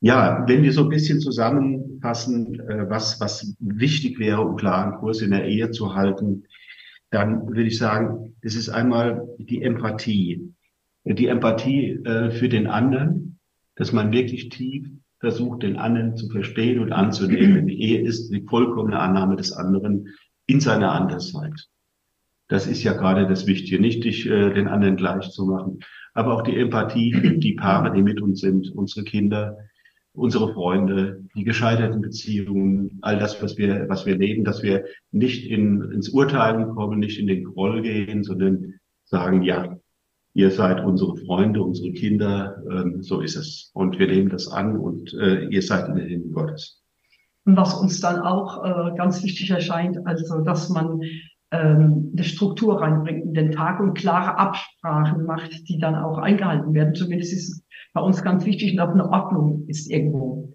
[0.00, 5.20] Ja, wenn wir so ein bisschen zusammenfassen, äh, was, was wichtig wäre, um klaren Kurs
[5.20, 6.44] in der Ehe zu halten,
[7.10, 10.54] dann würde ich sagen, es ist einmal die Empathie.
[11.04, 13.38] Die Empathie äh, für den anderen,
[13.74, 17.66] dass man wirklich tief versucht, den anderen zu verstehen und anzunehmen.
[17.66, 20.08] Die Ehe ist die vollkommene Annahme des anderen
[20.46, 21.68] in seiner Andersheit.
[22.48, 25.80] Das ist ja gerade das Wichtige, nicht dich, äh, den anderen gleich zu machen,
[26.14, 29.56] aber auch die Empathie, die Paare, die mit uns sind, unsere Kinder,
[30.12, 35.48] unsere Freunde, die gescheiterten Beziehungen, all das, was wir, was wir leben, dass wir nicht
[35.48, 39.76] in, ins Urteilen kommen, nicht in den Groll gehen, sondern sagen, ja,
[40.34, 43.70] ihr seid unsere Freunde, unsere Kinder, ähm, so ist es.
[43.74, 46.82] Und wir nehmen das an und äh, ihr seid in den Händen Gottes.
[47.44, 51.00] Und was uns dann auch äh, ganz wichtig erscheint, also dass man
[51.52, 56.74] ähm, eine Struktur reinbringt in den Tag und klare Absprachen macht, die dann auch eingehalten
[56.74, 56.94] werden.
[56.94, 60.54] Zumindest ist es bei uns ganz wichtig, dass eine Ordnung ist irgendwo.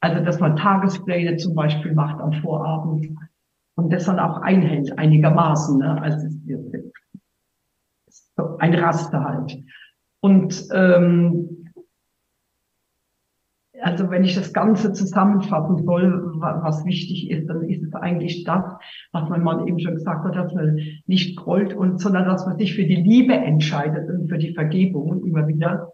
[0.00, 3.08] Also dass man Tagespläne zum Beispiel macht am Vorabend
[3.74, 5.78] und das dann auch einhält einigermaßen.
[5.78, 6.00] Ne?
[6.00, 6.28] Also
[8.58, 9.58] ein Raster halt.
[10.20, 11.65] Und ähm,
[13.86, 18.64] also wenn ich das Ganze zusammenfassen soll, was wichtig ist, dann ist es eigentlich das,
[19.12, 22.58] was mein Mann eben schon gesagt hat, dass man nicht grollt und, sondern dass man
[22.58, 25.92] sich für die Liebe entscheidet und für die Vergebung immer wieder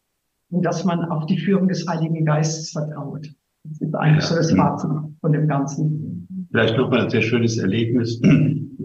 [0.48, 3.28] und dass man auf die Führung des Heiligen Geistes vertraut.
[3.64, 4.30] Das ist eigentlich ja.
[4.30, 6.48] so das Fazit von dem Ganzen.
[6.50, 8.22] Vielleicht noch mal ein sehr schönes Erlebnis.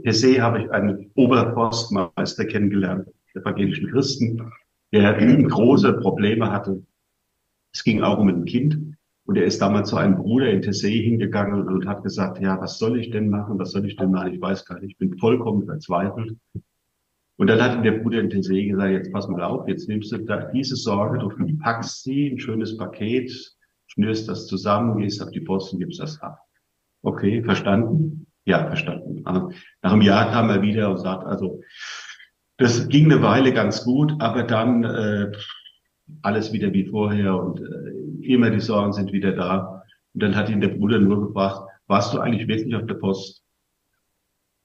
[0.04, 4.41] Per se habe ich einen Oberforstmeister kennengelernt, evangelischen Christen,
[4.91, 6.84] der große Probleme hatte.
[7.74, 8.97] Es ging auch um ein Kind.
[9.28, 12.80] Und er ist damals zu einem Bruder in Tessé hingegangen und hat gesagt, ja, was
[12.80, 13.60] soll ich denn machen?
[13.60, 14.34] Was soll ich denn machen?
[14.34, 14.92] Ich weiß gar nicht.
[14.92, 16.38] Ich bin vollkommen verzweifelt.
[17.36, 20.18] Und dann hat der Bruder in Tessé gesagt, jetzt pass mal auf, jetzt nimmst du
[20.20, 23.30] da diese Sorge, du packst sie, ein schönes Paket,
[23.88, 26.40] schnürst das zusammen, gehst auf die Post und gibst das ab.
[27.02, 28.28] Okay, verstanden?
[28.46, 29.24] Ja, verstanden.
[29.26, 31.62] Also, nach einem Jahr kam er wieder und sagt, also,
[32.56, 35.32] das ging eine Weile ganz gut, aber dann äh,
[36.22, 39.84] alles wieder wie vorher und äh, immer die Sorgen sind wieder da.
[40.13, 43.44] Und dann hat ihn der Bruder nur gefragt, warst du eigentlich wirklich auf der Post?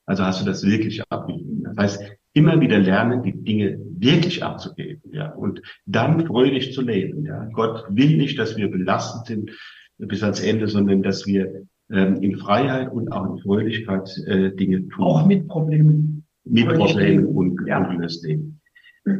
[0.06, 1.62] Also hast du das wirklich abgegeben?
[1.64, 7.24] Das heißt, immer wieder lernen, die Dinge wirklich abzugeben, ja, und dann fröhlich zu leben,
[7.24, 7.48] ja.
[7.52, 9.50] Gott will nicht, dass wir belastet sind
[9.98, 14.88] bis ans Ende, sondern dass wir ähm, in Freiheit und auch in Fröhlichkeit äh, Dinge
[14.88, 15.04] tun.
[15.04, 16.24] Auch mit Problemen.
[16.44, 17.86] Mit Problemen und, ja.
[17.86, 18.60] und leben.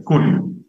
[0.05, 0.65] Gut.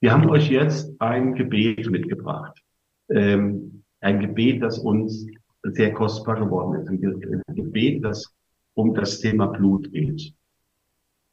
[0.00, 2.62] Wir haben euch jetzt ein Gebet mitgebracht.
[3.08, 5.26] Ähm, ein Gebet, das uns
[5.62, 6.88] sehr kostbar geworden ist.
[6.88, 8.32] Ein Gebet, das
[8.74, 10.32] um das Thema Blut geht.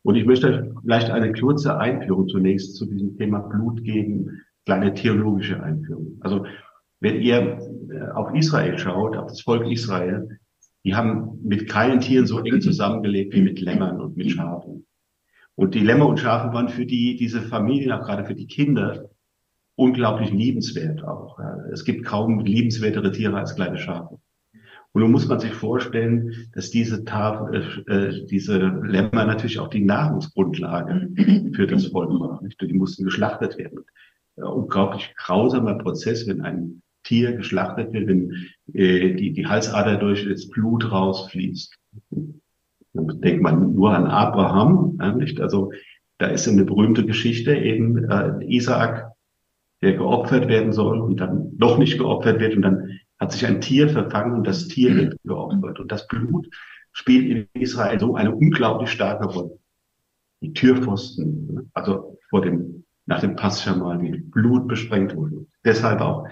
[0.03, 4.93] Und ich möchte euch vielleicht eine kurze Einführung zunächst zu diesem Thema Blut geben, kleine
[4.93, 6.17] theologische Einführung.
[6.21, 6.45] Also
[6.99, 7.59] wenn ihr
[7.89, 10.39] äh, auf Israel schaut, auf das Volk Israel,
[10.85, 14.85] die haben mit keinen Tieren so eng zusammengelebt wie mit Lämmern und mit Schafen.
[15.55, 19.09] Und die Lämmer und Schafe waren für die, diese Familien, auch gerade für die Kinder,
[19.75, 21.39] unglaublich liebenswert auch.
[21.71, 24.19] Es gibt kaum liebenswertere Tiere als kleine Schafe.
[24.93, 29.69] Und nun muss man sich vorstellen, dass diese Tafel, äh, äh, diese Lämmer natürlich auch
[29.69, 31.09] die Nahrungsgrundlage
[31.53, 32.47] für das Volk waren.
[32.61, 33.79] Die mussten geschlachtet werden.
[34.37, 38.33] Ja, unglaublich grausamer Prozess, wenn ein Tier geschlachtet wird, wenn
[38.73, 41.75] äh, die, die Halsader durch das Blut rausfließt.
[42.93, 45.41] Dann denkt man nur an Abraham, ja, nicht?
[45.41, 45.71] Also
[46.19, 49.12] da ist eine berühmte Geschichte eben äh, Isaak,
[49.83, 53.61] der geopfert werden soll und dann noch nicht geopfert wird und dann hat sich ein
[53.61, 55.79] Tier verfangen und das Tier wird geopfert.
[55.79, 56.49] Und das Blut
[56.91, 59.59] spielt in Israel so eine unglaublich starke Rolle.
[60.41, 65.47] Die Türpfosten, also vor dem, nach dem Paschamal, die Blut besprengt wurden.
[65.65, 66.27] Deshalb auch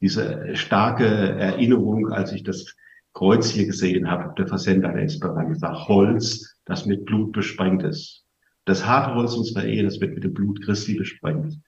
[0.00, 2.76] diese starke Erinnerung, als ich das
[3.14, 8.24] Kreuz hier gesehen habe, der Versender der Esperanza, Holz, das mit Blut besprengt ist.
[8.64, 11.58] Das harte Holz unserer Ehe, das wird mit dem Blut Christi besprengt.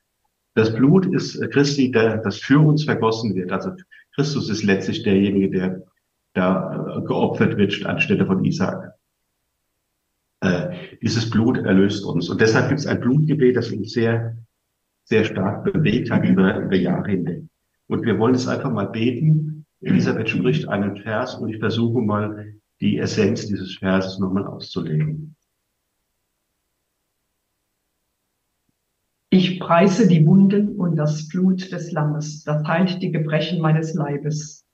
[0.60, 3.50] Das Blut ist Christi, der, das für uns vergossen wird.
[3.50, 3.70] Also
[4.14, 5.82] Christus ist letztlich derjenige, der
[6.34, 8.92] da äh, geopfert wird anstelle von Isaac.
[10.40, 12.28] Äh, dieses Blut erlöst uns.
[12.28, 14.36] Und deshalb gibt es ein Blutgebet, das uns sehr,
[15.04, 17.44] sehr stark bewegt hat über, über Jahre hinweg.
[17.86, 19.64] Und wir wollen es einfach mal beten.
[19.80, 25.36] Elisabeth spricht einen Vers und ich versuche mal die Essenz dieses Verses nochmal auszulegen.
[29.32, 34.66] Ich preise die Wunden und das Blut des Lammes, das heilt die Gebrechen meines Leibes.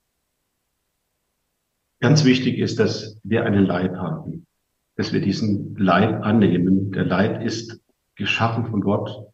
[1.99, 4.47] Ganz wichtig ist, dass wir einen Leib haben,
[4.95, 6.91] dass wir diesen Leib annehmen.
[6.91, 7.79] Der Leib ist
[8.15, 9.27] geschaffen von Gott.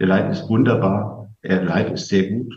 [0.00, 1.32] Der Leib ist wunderbar.
[1.44, 2.52] Der Leib ist sehr gut.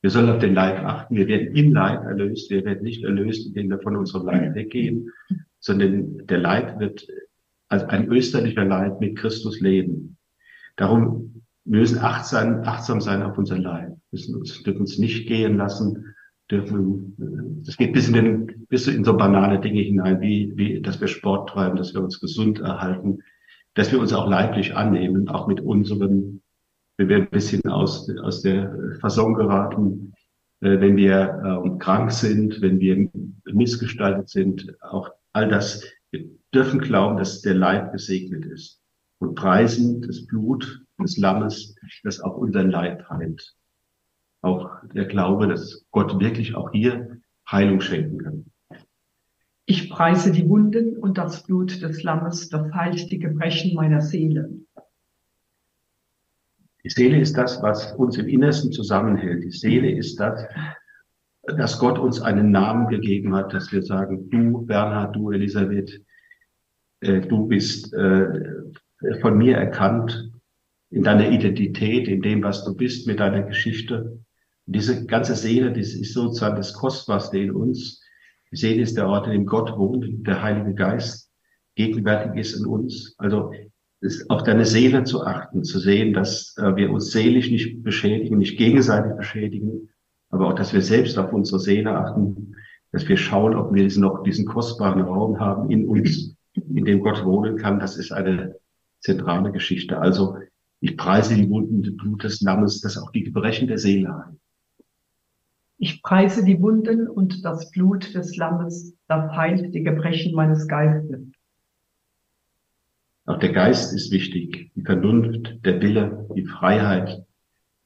[0.00, 1.14] Wir sollen auf den Leib achten.
[1.14, 2.50] Wir werden im Leib erlöst.
[2.50, 5.10] Wir werden nicht erlöst, indem wir von unserem Leib weggehen,
[5.60, 7.06] sondern der Leib wird
[7.68, 10.16] als ein österlicher Leib mit Christus leben.
[10.76, 13.88] Darum wir müssen achtsam, achtsam sein auf unser Leib.
[13.88, 16.14] Wir müssen uns, dürfen uns nicht gehen lassen
[16.52, 21.00] dürfen, das geht bis in den, bis in so banale Dinge hinein, wie, wie, dass
[21.00, 23.20] wir Sport treiben, dass wir uns gesund erhalten,
[23.74, 26.42] dass wir uns auch leiblich annehmen, auch mit unseren,
[26.98, 30.12] wenn wir ein bisschen aus, aus der Fasson geraten,
[30.60, 33.08] äh, wenn wir äh, krank sind, wenn wir
[33.50, 35.84] missgestaltet sind, auch all das.
[36.10, 38.82] Wir dürfen glauben, dass der Leib gesegnet ist
[39.18, 43.54] und preisen das Blut des Lammes, das auch unseren Leib heilt
[44.42, 47.20] auch der Glaube, dass Gott wirklich auch hier
[47.50, 48.46] Heilung schenken kann.
[49.64, 54.50] Ich preise die Wunden und das Blut des Lammes, das heilt die Gebrechen meiner Seele.
[56.84, 59.44] Die Seele ist das, was uns im Innersten zusammenhält.
[59.44, 60.44] Die Seele ist das,
[61.44, 66.02] dass Gott uns einen Namen gegeben hat, dass wir sagen, du Bernhard, du Elisabeth,
[67.00, 68.26] äh, du bist äh,
[69.20, 70.31] von mir erkannt
[70.92, 74.20] in deiner Identität, in dem, was du bist, mit deiner Geschichte.
[74.66, 78.00] Und diese ganze Seele, das ist sozusagen das Kostbarste in uns.
[78.50, 81.30] Die Seele ist der Ort, in dem Gott wohnt, der Heilige Geist
[81.74, 83.14] gegenwärtig ist in uns.
[83.16, 83.52] Also
[84.00, 88.38] ist auf deine Seele zu achten, zu sehen, dass äh, wir uns seelisch nicht beschädigen,
[88.38, 89.88] nicht gegenseitig beschädigen,
[90.28, 92.56] aber auch, dass wir selbst auf unsere Seele achten,
[92.90, 97.24] dass wir schauen, ob wir noch diesen kostbaren Raum haben in uns, in dem Gott
[97.24, 97.78] wohnen kann.
[97.80, 98.56] Das ist eine
[99.00, 99.98] zentrale Geschichte.
[99.98, 100.36] Also
[100.82, 104.36] ich preise die Wunden Blut des Lammes, das auch die Gebrechen der Seele heilt.
[105.78, 111.20] Ich preise die Wunden und das Blut des Lammes, das heilt die Gebrechen meines Geistes.
[113.26, 117.24] Auch der Geist ist wichtig, die Vernunft, der Wille, die Freiheit.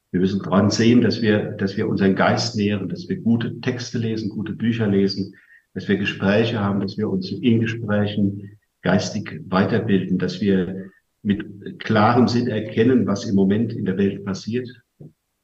[0.09, 3.99] Wir müssen daran sehen, dass wir, dass wir unseren Geist nähren, dass wir gute Texte
[3.99, 5.35] lesen, gute Bücher lesen,
[5.75, 10.86] dass wir Gespräche haben, dass wir uns in Gesprächen geistig weiterbilden, dass wir
[11.23, 14.69] mit klarem Sinn erkennen, was im Moment in der Welt passiert,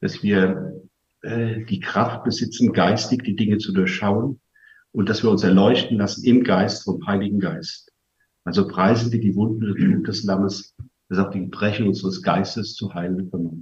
[0.00, 0.82] dass wir
[1.22, 4.40] äh, die Kraft besitzen, geistig die Dinge zu durchschauen
[4.92, 7.92] und dass wir uns erleuchten lassen im Geist vom Heiligen Geist.
[8.44, 10.74] Also preisen wir die Wunden des Blut des Lammes,
[11.08, 13.54] das auch die Gebrechen unseres Geistes zu heilen vermag.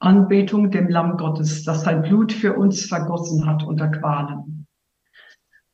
[0.00, 4.66] Anbetung dem Lamm Gottes, das sein Blut für uns vergossen hat unter Qualen.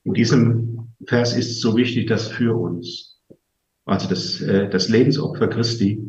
[0.05, 3.14] In diesem Vers ist so wichtig, dass für uns,
[3.85, 6.03] also das, äh, das Lebensopfer Christi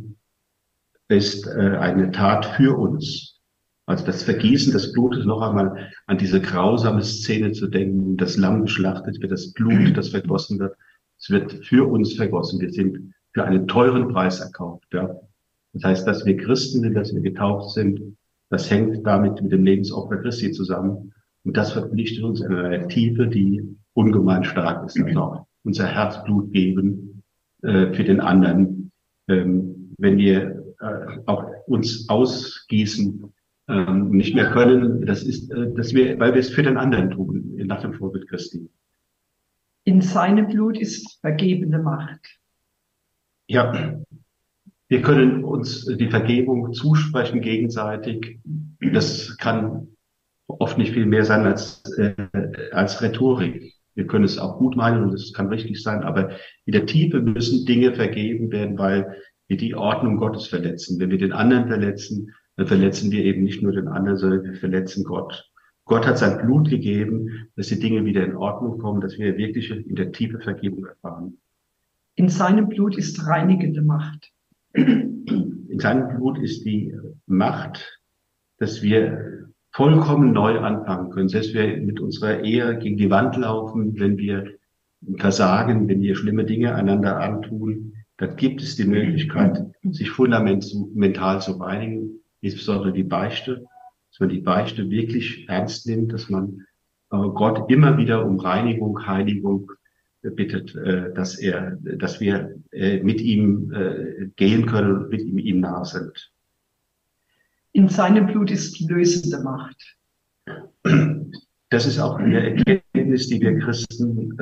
[1.07, 3.39] ist äh, eine Tat für uns.
[3.85, 8.63] Also das Vergießen des Blutes noch einmal an diese grausame Szene zu denken, das Lamm
[8.63, 10.75] geschlachtet wird, das Blut, das vergossen wird,
[11.19, 12.59] es wird für uns vergossen.
[12.59, 14.87] Wir sind für einen teuren Preis erkauft.
[14.91, 15.15] Ja.
[15.73, 18.17] Das heißt, dass wir Christen sind, dass wir getauft sind,
[18.49, 21.13] das hängt damit mit dem Lebensopfer Christi zusammen.
[21.43, 24.99] Und das verpflichtet uns in einer Tiefe, die ungemein stark ist.
[24.99, 27.14] Also auch unser Herzblut geben
[27.65, 28.91] äh, für den anderen.
[29.27, 33.33] Ähm, wenn wir äh, auch uns ausgießen
[33.67, 37.11] ähm, nicht mehr können, das ist, äh, dass wir, weil wir es für den anderen
[37.11, 38.69] tun, nach dem Vorbild Christi.
[39.83, 42.39] In seinem Blut ist vergebende Macht.
[43.47, 44.01] Ja,
[44.87, 48.39] wir können uns die Vergebung zusprechen gegenseitig.
[48.79, 49.87] Das kann
[50.47, 52.15] oft nicht viel mehr sein als, äh,
[52.71, 53.74] als Rhetorik.
[53.95, 56.31] Wir können es auch gut meinen und es kann richtig sein, aber
[56.65, 60.99] in der Tiefe müssen Dinge vergeben werden, weil wir die Ordnung Gottes verletzen.
[60.99, 64.53] Wenn wir den anderen verletzen, dann verletzen wir eben nicht nur den anderen, sondern wir
[64.55, 65.49] verletzen Gott.
[65.85, 69.69] Gott hat sein Blut gegeben, dass die Dinge wieder in Ordnung kommen, dass wir wirklich
[69.69, 71.37] in der Tiefe Vergebung erfahren.
[72.15, 74.31] In seinem Blut ist reinigende Macht.
[74.73, 76.95] In seinem Blut ist die
[77.27, 78.01] Macht,
[78.57, 83.99] dass wir vollkommen neu anfangen können, selbst wir mit unserer Ehe gegen die Wand laufen,
[83.99, 84.55] wenn wir
[85.17, 91.51] versagen, wenn wir schlimme Dinge einander antun, dann gibt es die Möglichkeit, sich fundamental zu
[91.53, 93.65] reinigen insbesondere die Beichte,
[94.11, 96.61] dass man die Beichte wirklich ernst nimmt, dass man
[97.11, 99.71] äh, Gott immer wieder um Reinigung, Heiligung
[100.21, 103.71] bittet, äh, dass er, dass wir äh, mit ihm
[104.35, 106.31] gehen können mit ihm, ihm nah sind.
[107.75, 109.97] In seinem Blut ist lösende Macht.
[111.69, 114.37] Das ist auch eine Erkenntnis, die wir Christen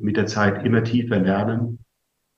[0.00, 1.78] mit der Zeit immer tiefer lernen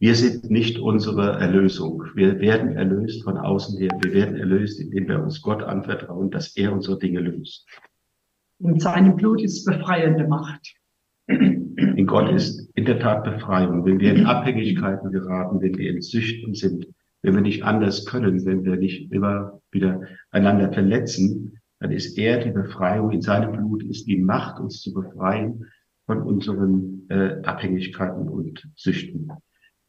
[0.01, 2.05] wir sind nicht unsere Erlösung.
[2.15, 3.91] Wir werden erlöst von außen her.
[4.01, 7.67] Wir werden erlöst, indem wir uns Gott anvertrauen, dass er unsere Dinge löst.
[8.61, 10.75] In seinem Blut ist befreiende Macht.
[11.27, 13.85] In Gott ist in der Tat Befreiung.
[13.85, 16.87] Wenn wir in Abhängigkeiten geraten, wenn wir in Süchten sind,
[17.29, 20.01] wenn wir nicht anders können, wenn wir nicht immer wieder
[20.31, 23.11] einander verletzen, dann ist er die Befreiung.
[23.11, 25.67] In seinem Blut ist die Macht, uns zu befreien
[26.07, 29.31] von unseren äh, Abhängigkeiten und Süchten.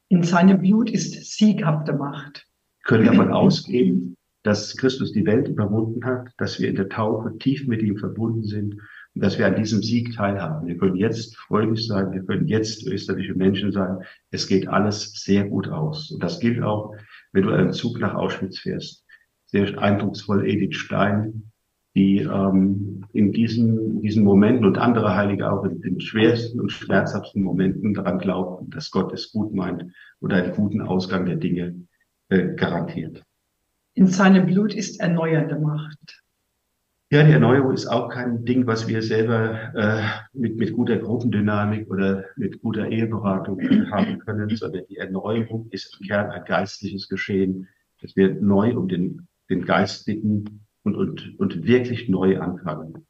[0.09, 2.45] In seinem Blut ist sieghafte Macht.
[2.83, 7.37] Wir können davon ausgehen, dass Christus die Welt überwunden hat, dass wir in der Taufe
[7.37, 8.73] tief mit ihm verbunden sind
[9.15, 10.67] und dass wir an diesem Sieg teilhaben.
[10.67, 13.99] Wir können jetzt fröhlich sein, wir können jetzt österliche Menschen sein.
[14.29, 16.11] Es geht alles sehr gut aus.
[16.11, 16.95] Und das gilt auch,
[17.31, 19.05] wenn du einen Zug nach Auschwitz fährst.
[19.45, 21.51] Sehr eindrucksvoll Edith Stein,
[21.95, 27.41] die ähm, in diesen, diesen Momenten und andere Heilige auch in den schwersten und schmerzhaften
[27.41, 29.85] Momenten daran glauben, dass Gott es gut meint
[30.21, 31.75] oder einen guten Ausgang der Dinge
[32.29, 33.23] äh, garantiert.
[33.95, 36.18] In seinem Blut ist erneuernde Macht.
[37.11, 41.89] Ja, die Erneuerung ist auch kein Ding, was wir selber äh, mit, mit guter Gruppendynamik
[41.89, 43.59] oder mit guter Eheberatung
[43.91, 47.67] haben können, sondern die Erneuerung ist im Kern ein geistliches Geschehen.
[48.03, 53.07] Es wird neu um den, den geistigen und, und, und wirklich neu anfangen.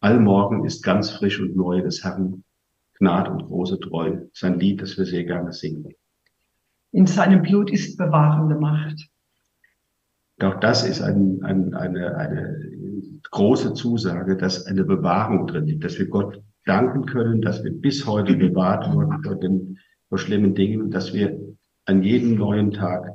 [0.00, 2.44] Allmorgen ist ganz frisch und neu des Herrn
[2.98, 4.18] Gnad und große Treu.
[4.34, 5.94] Sein Lied, das wir sehr gerne singen.
[6.92, 9.08] In seinem Blut ist bewahrende Macht.
[10.42, 12.70] Auch das ist ein, ein, eine, eine
[13.30, 18.06] große Zusage, dass eine Bewahrung drin liegt, dass wir Gott danken können, dass wir bis
[18.06, 21.38] heute bewahrt wurden vor, den, vor schlimmen Dingen, dass wir
[21.84, 23.06] an jedem neuen Tag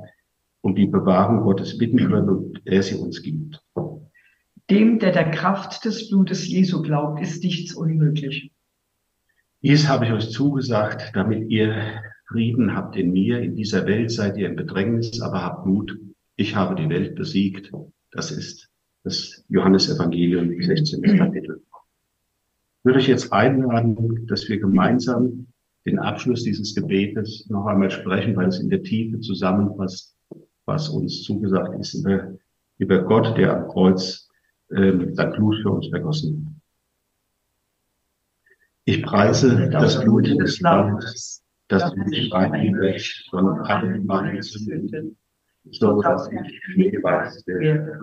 [0.60, 3.62] um die Bewahrung Gottes bitten können und er sie uns gibt.
[4.68, 8.50] Dem, der der Kraft des Blutes Jesu glaubt, ist nichts unmöglich.
[9.62, 13.40] Dies habe ich euch zugesagt, damit ihr Frieden habt in mir.
[13.40, 15.96] In dieser Welt seid ihr in Bedrängnis, aber habt Mut.
[16.34, 17.72] Ich habe die Welt besiegt.
[18.10, 18.68] Das ist
[19.06, 21.00] das Johannesevangelium, 16.
[21.16, 21.62] Kapitel.
[21.62, 25.46] Ich würde euch jetzt einladen, dass wir gemeinsam
[25.84, 30.16] den Abschluss dieses Gebetes noch einmal sprechen, weil es in der Tiefe zusammenfasst,
[30.64, 32.34] was uns zugesagt ist über,
[32.78, 34.28] über Gott, der am Kreuz
[34.70, 36.52] äh, sein Blut für uns vergossen hat.
[38.86, 45.16] Ich preise das Blut des Lammes, das mich reinigt von allen meinen Sünden,
[45.70, 48.00] so dass ich geweiht werde.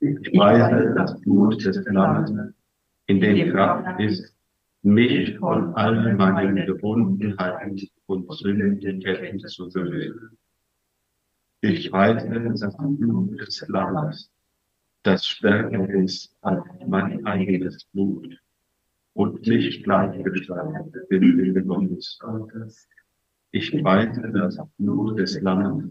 [0.00, 2.30] Ich preise das Blut des Lammes,
[3.06, 4.36] in dem Kraft ist,
[4.82, 10.38] mich von allen meinen Gebundenheiten und Sündenketten zu lösen.
[11.62, 14.30] Ich preise das Blut des Lammes,
[15.02, 18.38] das stärker ist als mein eigenes Blut
[19.14, 22.18] und nicht gleichgestaltet bin Wille Gottes.
[23.50, 25.84] Ich preise das Blut des Lammes,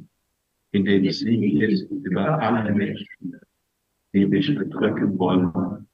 [0.72, 3.40] in dem Sieg ist über alle Menschen,
[4.16, 5.88] die mich bedrücken wollen,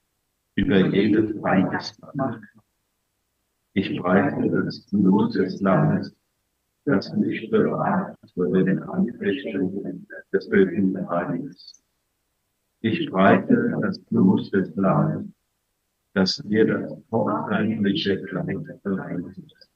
[0.53, 2.43] über jede Feindesmacht.
[3.73, 6.15] Ich preise das Blut des Lammes,
[6.85, 11.83] das mich bewahrt vor den Anfechtungen des bösen Feindes.
[12.81, 15.25] Ich preise das Blut des Lammes,
[16.13, 19.69] das mir das vorteilliche Kleid verheißt.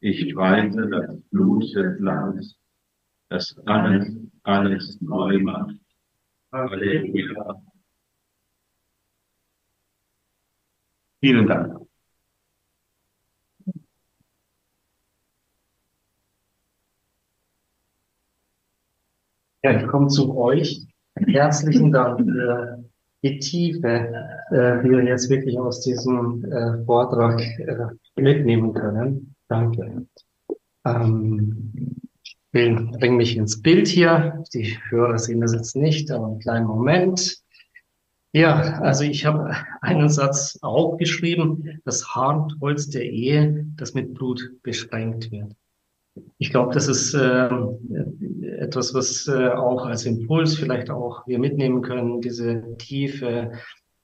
[0.00, 2.54] Ich preise das Blut des Lammes,
[3.30, 5.85] das alles, alles neu macht.
[6.56, 7.62] Halleluja.
[11.20, 11.86] Vielen Dank.
[19.62, 20.86] Ja, ich komme zu euch.
[21.16, 22.84] Herzlichen Dank für
[23.22, 23.88] die Tiefe,
[24.50, 27.86] äh, die wir jetzt wirklich aus diesem äh, Vortrag äh,
[28.20, 29.34] mitnehmen können.
[29.48, 30.06] Danke.
[30.84, 31.96] Ähm,
[32.56, 34.42] ich bringe mich ins Bild hier.
[34.54, 37.38] Die Hörer sehen das jetzt nicht, aber einen kleinen Moment.
[38.32, 45.30] Ja, also ich habe einen Satz aufgeschrieben, das Hartholz der Ehe, das mit Blut beschränkt
[45.30, 45.54] wird.
[46.38, 47.48] Ich glaube, das ist äh,
[48.58, 53.52] etwas, was äh, auch als Impuls vielleicht auch wir mitnehmen können, diese tiefe.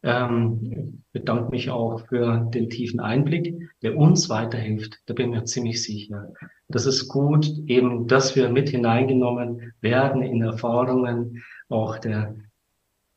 [0.05, 5.01] Ähm, bedanke mich auch für den tiefen Einblick, der uns weiterhilft.
[5.07, 6.33] Da bin ich mir ziemlich sicher.
[6.69, 12.35] Das ist gut, eben, dass wir mit hineingenommen werden in Erfahrungen auch der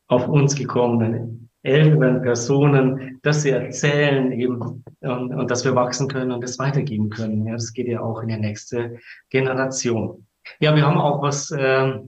[0.08, 6.30] auf uns gekommenen älteren Personen, dass sie erzählen eben und, und dass wir wachsen können
[6.30, 7.46] und es weitergeben können.
[7.46, 8.98] Ja, das geht ja auch in die nächste
[9.30, 10.26] Generation.
[10.60, 11.98] Ja, wir haben auch was äh,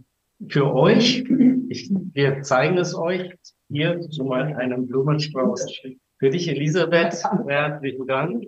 [0.49, 1.25] für euch.
[1.71, 3.35] Ich, wir zeigen es euch
[3.69, 5.83] hier zumal einen Blumenstrauß.
[6.19, 8.45] Für dich, Elisabeth, herzlichen Dank.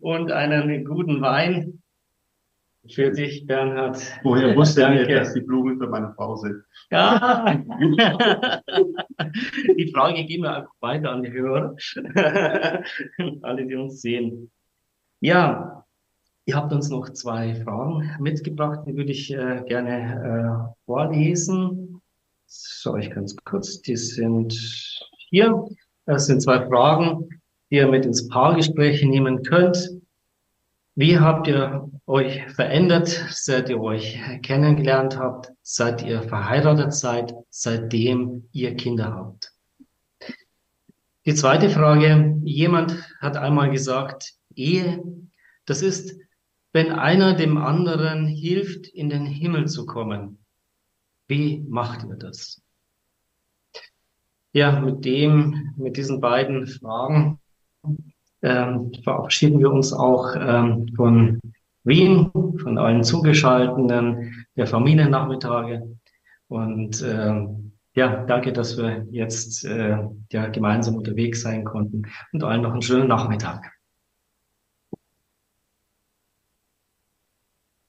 [0.00, 1.82] und einen guten Wein
[2.90, 3.98] für dich, Bernhard.
[4.22, 6.62] Woher wusste er, dass die Blumen für meine Frau sind?
[6.90, 7.62] Ja.
[9.76, 11.74] die Frage gehen wir einfach weiter an die Hörer.
[13.42, 14.50] Alle, die uns sehen.
[15.20, 15.84] Ja,
[16.44, 22.00] ihr habt uns noch zwei Fragen mitgebracht, die würde ich äh, gerne äh, vorlesen.
[22.46, 24.52] So, ich ganz kurz, die sind
[25.28, 25.64] hier.
[26.04, 27.28] Das sind zwei Fragen,
[27.70, 29.90] die ihr mit ins Paargespräch nehmen könnt.
[30.94, 38.48] Wie habt ihr euch verändert, seit ihr euch kennengelernt habt, seit ihr verheiratet seid, seitdem
[38.52, 39.52] ihr Kinder habt?
[41.26, 42.40] Die zweite Frage.
[42.44, 45.02] Jemand hat einmal gesagt, Ehe,
[45.66, 46.16] das ist,
[46.72, 50.38] wenn einer dem anderen hilft, in den Himmel zu kommen.
[51.28, 52.62] Wie macht ihr das?
[54.52, 57.38] Ja, mit dem, mit diesen beiden Fragen
[58.42, 61.40] ähm, verabschieden wir uns auch ähm, von
[61.84, 65.96] Wien, von allen Zugeschalteten der Familiennachmittage.
[66.48, 69.98] Und ähm, ja, danke, dass wir jetzt äh,
[70.30, 72.02] ja, gemeinsam unterwegs sein konnten
[72.32, 73.75] und allen noch einen schönen Nachmittag.